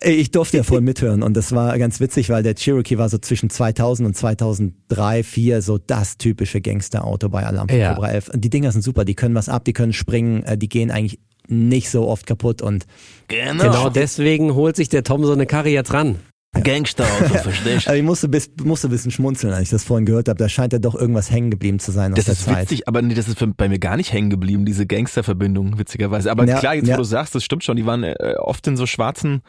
[0.04, 3.18] ich durfte ja voll mithören und das war ganz witzig, weil der Cherokee war so
[3.20, 7.94] zwischen 2000 und 2003, 2004 so das typische Gangsterauto bei Alarm ja.
[7.94, 8.32] Cobra 11.
[8.36, 11.20] Die Dinger sind super, die können was ab, die können springen, äh, die gehen eigentlich
[11.48, 12.86] nicht so oft kaputt und
[13.28, 16.18] genau, genau deswegen holt sich der Tom so eine Karre jetzt ran.
[16.54, 17.94] Gangsterauto, verstehst du?
[17.96, 20.38] ich musste, bis, musste ein bisschen schmunzeln, als ich das vorhin gehört habe.
[20.38, 22.14] Da scheint ja doch irgendwas hängen geblieben zu sein.
[22.14, 22.88] Das aus ist der witzig, Zeit.
[22.88, 26.30] aber nee, das ist bei mir gar nicht hängen geblieben, diese Gangsterverbindung, witzigerweise.
[26.30, 26.96] Aber ja, klar, jetzt ja.
[26.96, 29.42] wo du sagst, das stimmt schon, die waren äh, oft in so schwarzen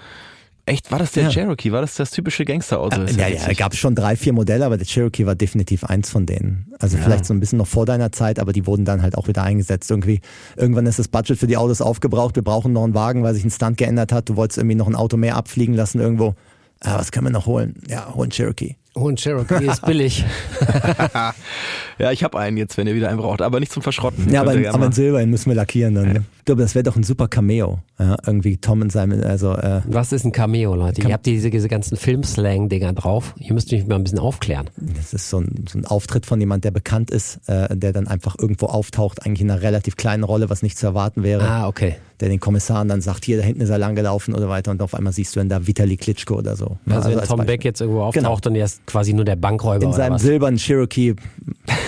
[0.65, 1.31] Echt, war das der ja.
[1.31, 1.73] Cherokee?
[1.73, 3.03] War das das typische Gangsterauto?
[3.03, 5.83] Äh, ja, ja, ja gab es schon drei, vier Modelle, aber der Cherokee war definitiv
[5.83, 6.73] eins von denen.
[6.79, 7.03] Also ja.
[7.03, 9.43] vielleicht so ein bisschen noch vor deiner Zeit, aber die wurden dann halt auch wieder
[9.43, 9.91] eingesetzt.
[9.91, 10.21] Irgendwie,
[10.57, 12.37] irgendwann ist das Budget für die Autos aufgebraucht.
[12.37, 14.29] Wir brauchen noch einen Wagen, weil sich ein Stunt geändert hat.
[14.29, 16.37] Du wolltest irgendwie noch ein Auto mehr abfliegen lassen irgendwo.
[16.85, 17.75] Ah, was können wir noch holen?
[17.89, 18.77] Ja, holen Cherokee.
[18.99, 20.25] Hohen Cherokee ist billig.
[21.99, 24.31] ja, ich habe einen jetzt, wenn ihr wieder einen braucht, aber nicht zum Verschrotten.
[24.31, 26.13] Ja, aber, aber in Silber, den müssen wir lackieren dann.
[26.13, 26.25] Ne?
[26.41, 27.79] Ich glaube, das wäre doch ein super Cameo.
[27.99, 29.55] Ja, irgendwie Tom in seinem, also.
[29.55, 31.01] Äh, Was ist ein Cameo, Leute?
[31.01, 33.35] Cam Ihr habt diese, diese ganzen Filmslang-Dinger drauf.
[33.39, 34.69] Ihr müsst mich mal ein bisschen aufklären.
[34.77, 38.09] Das ist so ein, so ein Auftritt von jemand, der bekannt ist, äh, der dann
[38.09, 41.49] einfach irgendwo auftaucht, eigentlich in einer relativ kleinen Rolle, was nicht zu erwarten wäre.
[41.49, 41.97] Ah, okay.
[42.23, 44.95] Der den Kommissaren dann sagt, hier, da hinten ist er langgelaufen oder weiter und auf
[44.95, 46.79] einmal siehst du dann da Vitali Klitschko oder so.
[46.87, 47.57] Also, also wenn als Tom Beispiel.
[47.57, 48.53] Beck jetzt irgendwo auftaucht genau.
[48.53, 51.17] und er ist quasi nur der Bankräuber In seinem silbernen Cherokee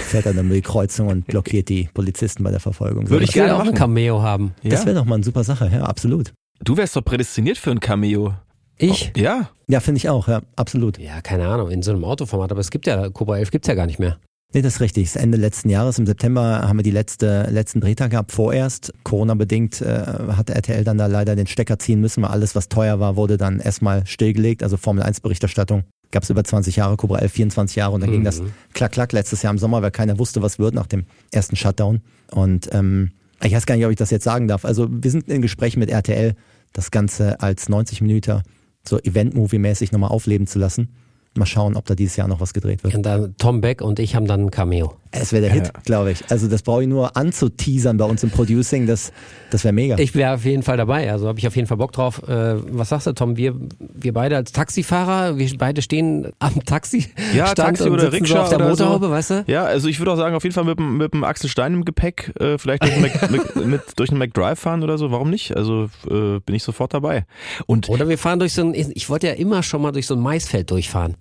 [0.09, 3.09] fährt er dann über die Kreuzung und blockiert die Polizisten bei der Verfolgung.
[3.11, 4.55] Würde ich gerne auch ein Cameo haben.
[4.65, 6.33] Das wäre doch mal eine super Sache, ja, absolut.
[6.65, 8.35] Du wärst doch prädestiniert für ein Cameo.
[8.77, 9.13] Ich?
[9.17, 9.51] Oh, ja.
[9.69, 10.99] Ja, finde ich auch, ja, absolut.
[10.99, 13.69] Ja, keine Ahnung, in so einem Autoformat, aber es gibt ja, Cobra 11 gibt es
[13.69, 14.19] ja gar nicht mehr.
[14.55, 15.13] Nee, das ist richtig.
[15.13, 18.93] Das Ende letzten Jahres, im September, haben wir die letzte, letzten Drehtag gehabt, vorerst.
[19.03, 20.05] Corona-bedingt äh,
[20.37, 23.37] hat RTL dann da leider den Stecker ziehen müssen, weil alles, was teuer war, wurde
[23.37, 24.63] dann erstmal stillgelegt.
[24.63, 25.83] Also Formel-1-Berichterstattung
[26.13, 28.15] gab es über 20 Jahre, Cobra 11 24 Jahre und dann mhm.
[28.15, 28.43] ging das
[28.75, 32.01] klack, klack letztes Jahr im Sommer, weil keiner wusste, was wird nach dem ersten Shutdown.
[32.31, 33.11] Und ähm,
[33.43, 34.65] ich weiß gar nicht, ob ich das jetzt sagen darf.
[34.65, 36.37] Also wir sind in Gesprächen mit RTL,
[36.73, 38.43] das Ganze als 90 Minuten
[38.87, 40.91] so Event-Movie-mäßig nochmal aufleben zu lassen.
[41.37, 42.95] Mal schauen, ob da dieses Jahr noch was gedreht wird.
[42.95, 44.95] Und dann Tom Beck und ich haben dann ein Cameo.
[45.21, 45.81] Es wäre der Hit, ja.
[45.85, 46.23] glaube ich.
[46.31, 48.87] Also das brauche ich nur anzuteasern bei uns im Producing.
[48.87, 49.13] Das,
[49.51, 49.97] das wäre mega.
[49.99, 51.11] Ich wäre auf jeden Fall dabei.
[51.11, 52.23] Also habe ich auf jeden Fall Bock drauf.
[52.29, 53.37] Äh, was sagst du, Tom?
[53.37, 57.07] Wir, wir beide als Taxifahrer, wir beide stehen am Taxi.
[57.35, 59.13] Ja, Stand Taxi oder Rikscha so auf der oder Motorhaube, so.
[59.13, 59.45] weißt du?
[59.47, 61.85] Ja, also ich würde auch sagen, auf jeden Fall mit, mit dem Axel Stein im
[61.85, 65.11] Gepäck, äh, vielleicht durch einen, Mac, mit, mit, durch einen McDrive fahren oder so.
[65.11, 65.57] Warum nicht?
[65.57, 67.25] Also äh, bin ich sofort dabei.
[67.67, 70.15] Und oder wir fahren durch so ein, ich wollte ja immer schon mal durch so
[70.15, 71.17] ein Maisfeld durchfahren.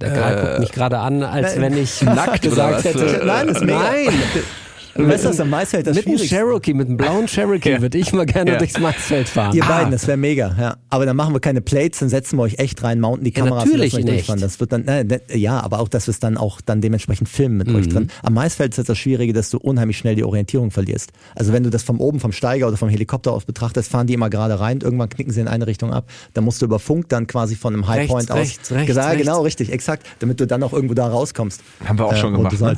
[0.00, 3.22] Der Karl äh, guckt mich gerade an, als wenn ich nackt gesagt hätte.
[3.24, 3.78] Nein, das ist mega.
[3.78, 4.08] Nein.
[4.94, 7.80] Du weißt, was am Maisfeld das Mit einem Cherokee, mit einem blauen Cherokee ja.
[7.80, 8.58] würde ich mal gerne ja.
[8.58, 9.54] durchs Maisfeld fahren.
[9.56, 9.68] Ihr ah.
[9.68, 10.54] beiden, das wäre mega.
[10.58, 10.76] Ja.
[10.88, 13.64] Aber dann machen wir keine Plates, dann setzen wir euch echt rein, mounten die Kameras
[13.64, 14.40] ja, natürlich und lassen euch durchfahren.
[14.40, 17.56] Das wird dann, äh, ja, aber auch, dass wir es dann auch dann dementsprechend filmen
[17.56, 17.76] mit mhm.
[17.76, 18.08] euch drin.
[18.22, 21.12] Am Maisfeld ist jetzt das Schwierige, dass du unheimlich schnell die Orientierung verlierst.
[21.34, 24.14] Also wenn du das von oben vom Steiger oder vom Helikopter aus betrachtest, fahren die
[24.14, 26.08] immer gerade rein, irgendwann knicken sie in eine Richtung ab.
[26.34, 28.38] Dann musst du über Funk dann quasi von einem Highpoint aus.
[28.38, 29.22] Rechts, rechts, gesagt, rechts.
[29.22, 31.62] Genau, richtig, exakt, damit du dann auch irgendwo da rauskommst.
[31.84, 32.60] Haben wir auch äh, schon gemacht.
[32.60, 32.76] Ne?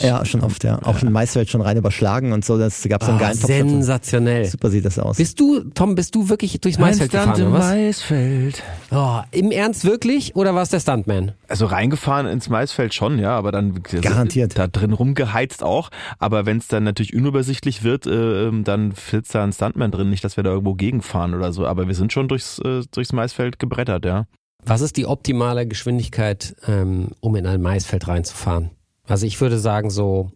[0.00, 0.80] Ja, schon oft, ja.
[0.82, 2.58] Auch schon Maisfeld schon rein überschlagen und so.
[2.58, 4.44] Das gab es einen oh, geilen Sensationell.
[4.46, 5.16] Super sieht das aus.
[5.16, 7.40] Bist du, Tom, bist du wirklich durchs Maisfeld gefahren?
[7.40, 7.50] Im?
[7.50, 8.62] Maisfeld.
[8.90, 10.36] Oh, Im Ernst wirklich?
[10.36, 11.32] Oder war es der Stuntman?
[11.48, 15.90] Also reingefahren ins Maisfeld schon, ja, aber dann garantiert da drin rumgeheizt auch.
[16.18, 20.10] Aber wenn es dann natürlich unübersichtlich wird, äh, dann flitzt da ein Stuntman drin.
[20.10, 21.66] Nicht, dass wir da irgendwo gegenfahren oder so.
[21.66, 24.26] Aber wir sind schon durchs, äh, durchs Maisfeld gebrettert, ja.
[24.64, 28.70] Was ist die optimale Geschwindigkeit, ähm, um in ein Maisfeld reinzufahren?
[29.06, 30.30] Also ich würde sagen so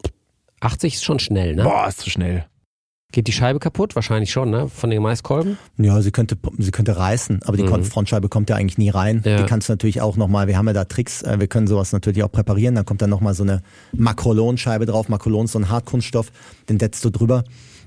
[0.60, 1.64] 80 ist schon schnell, ne?
[1.64, 2.44] Boah, ist zu schnell.
[3.12, 3.96] Geht die Scheibe kaputt?
[3.96, 4.68] Wahrscheinlich schon, ne?
[4.68, 5.58] Von den Maiskolben?
[5.78, 7.82] Ja, sie könnte, sie könnte reißen, aber die mhm.
[7.82, 9.22] Frontscheibe kommt ja eigentlich nie rein.
[9.24, 9.38] Ja.
[9.38, 11.92] Die kannst du natürlich auch nochmal, wir haben ja da Tricks, äh, wir können sowas
[11.92, 13.62] natürlich auch präparieren, dann kommt dann nochmal so eine
[13.92, 15.08] Makrolon-Scheibe drauf.
[15.08, 16.30] Makrolon ist so ein Hartkunststoff,
[16.68, 17.42] den setzt du drüber.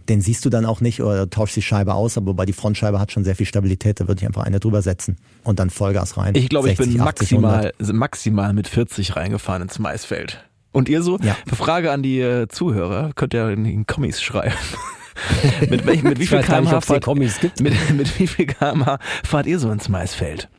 [0.09, 2.99] Den siehst du dann auch nicht oder tauschst die Scheibe aus, aber wobei die Frontscheibe
[2.99, 5.15] hat schon sehr viel Stabilität, da würde ich einfach eine drüber setzen
[5.45, 6.35] und dann Vollgas rein.
[6.35, 10.43] Ich glaube, ich bin 80, maximal, maximal mit 40 reingefahren ins Maisfeld.
[10.73, 11.17] Und ihr so?
[11.19, 11.37] Ja.
[11.55, 14.55] Frage an die äh, Zuhörer, könnt ihr in den Kommis schreiben.
[15.69, 17.07] mit, welch, mit wie viel kmh fahrt.
[17.07, 17.57] Mit,
[17.95, 20.49] mit wie viel kmh fahrt ihr so ins Maisfeld?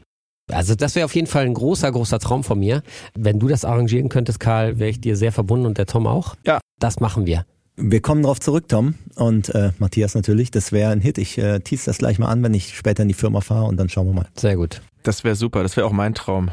[0.52, 2.82] Also das wäre auf jeden Fall ein großer, großer Traum von mir.
[3.14, 6.36] Wenn du das arrangieren könntest, Karl, wäre ich dir sehr verbunden und der Tom auch.
[6.46, 6.60] Ja.
[6.78, 7.46] Das machen wir.
[7.76, 10.52] Wir kommen darauf zurück, Tom und äh, Matthias natürlich.
[10.52, 11.18] Das wäre ein Hit.
[11.18, 13.78] Ich äh, tease das gleich mal an, wenn ich später in die Firma fahre und
[13.78, 14.28] dann schauen wir mal.
[14.36, 14.80] Sehr gut.
[15.02, 15.62] Das wäre super.
[15.62, 16.50] Das wäre auch mein Traum.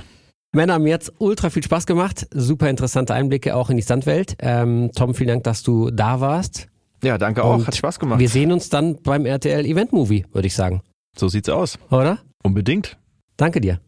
[0.53, 2.27] Männer haben jetzt ultra viel Spaß gemacht.
[2.31, 4.35] Super interessante Einblicke auch in die Standwelt.
[4.39, 6.67] Ähm, Tom, vielen Dank, dass du da warst.
[7.03, 7.55] Ja, danke auch.
[7.55, 8.19] Und Hat Spaß gemacht.
[8.19, 10.81] Wir sehen uns dann beim RTL Event Movie, würde ich sagen.
[11.17, 11.79] So sieht's aus.
[11.89, 12.19] Oder?
[12.43, 12.97] Unbedingt.
[13.37, 13.79] Danke dir.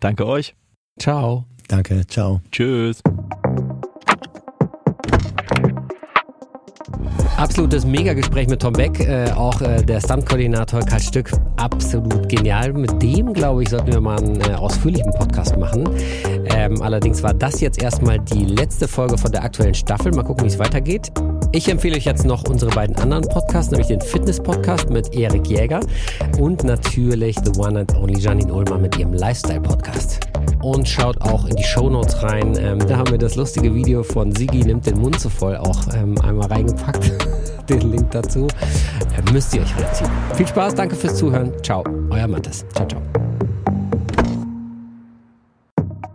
[0.00, 0.54] Danke euch.
[0.98, 1.46] Ciao.
[1.68, 2.06] Danke.
[2.06, 2.40] Ciao.
[2.50, 3.02] Tschüss.
[7.36, 12.72] Absolutes Megagespräch mit Tom Beck, äh, auch äh, der Stunt-Koordinator Karl Stück, absolut genial.
[12.72, 15.88] Mit dem, glaube ich, sollten wir mal einen äh, ausführlichen Podcast machen.
[16.46, 20.12] Ähm, allerdings war das jetzt erstmal die letzte Folge von der aktuellen Staffel.
[20.12, 21.10] Mal gucken, wie es weitergeht.
[21.54, 25.78] Ich empfehle euch jetzt noch unsere beiden anderen Podcasts, nämlich den Fitness-Podcast mit Erik Jäger
[26.40, 30.18] und natürlich The One and Only Janine Ullmann mit ihrem Lifestyle-Podcast
[30.62, 32.58] und schaut auch in die Shownotes rein.
[32.58, 35.80] Ähm, da haben wir das lustige Video von Sigi nimmt den Mund zu voll auch
[35.94, 37.12] ähm, einmal reingepackt.
[37.68, 38.48] den Link dazu
[39.16, 40.10] äh, müsst ihr euch reinziehen.
[40.34, 41.52] Viel Spaß, danke fürs Zuhören.
[41.62, 42.66] Ciao, euer Mattes.
[42.74, 43.00] Ciao, ciao.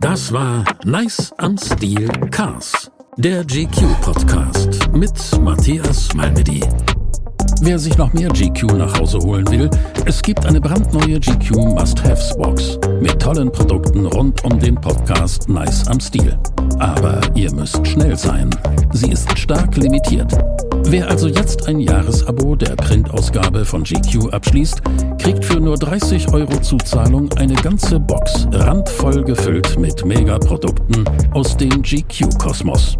[0.00, 2.90] Das war Nice am Stil Cars,
[3.20, 5.12] der GQ-Podcast mit
[5.42, 6.62] Matthias Malmedy.
[7.60, 9.68] Wer sich noch mehr GQ nach Hause holen will,
[10.06, 16.00] es gibt eine brandneue GQ Must-Haves-Box mit tollen Produkten rund um den Podcast Nice am
[16.00, 16.38] Stil.
[16.78, 18.48] Aber ihr müsst schnell sein.
[18.92, 20.32] Sie ist stark limitiert.
[20.84, 24.80] Wer also jetzt ein Jahresabo der Printausgabe von GQ abschließt,
[25.20, 31.82] kriegt für nur 30 Euro Zuzahlung eine ganze Box randvoll gefüllt mit Megaprodukten aus dem
[31.82, 32.96] GQ-Kosmos.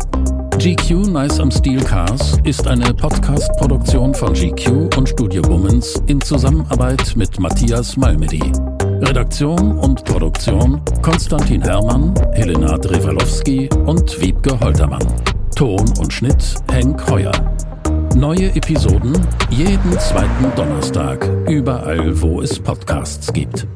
[0.58, 7.16] GQ Nice am Steel Cars ist eine Podcast-Produktion von GQ und Studio Womans in Zusammenarbeit
[7.16, 8.52] mit Matthias Malmedy.
[9.00, 15.06] Redaktion und Produktion Konstantin Herrmann, Helena Drewalowski und Wiebke Holtermann.
[15.56, 17.32] Ton und Schnitt Henk Heuer.
[18.20, 19.14] Neue Episoden
[19.48, 23.66] jeden zweiten Donnerstag, überall wo es Podcasts gibt.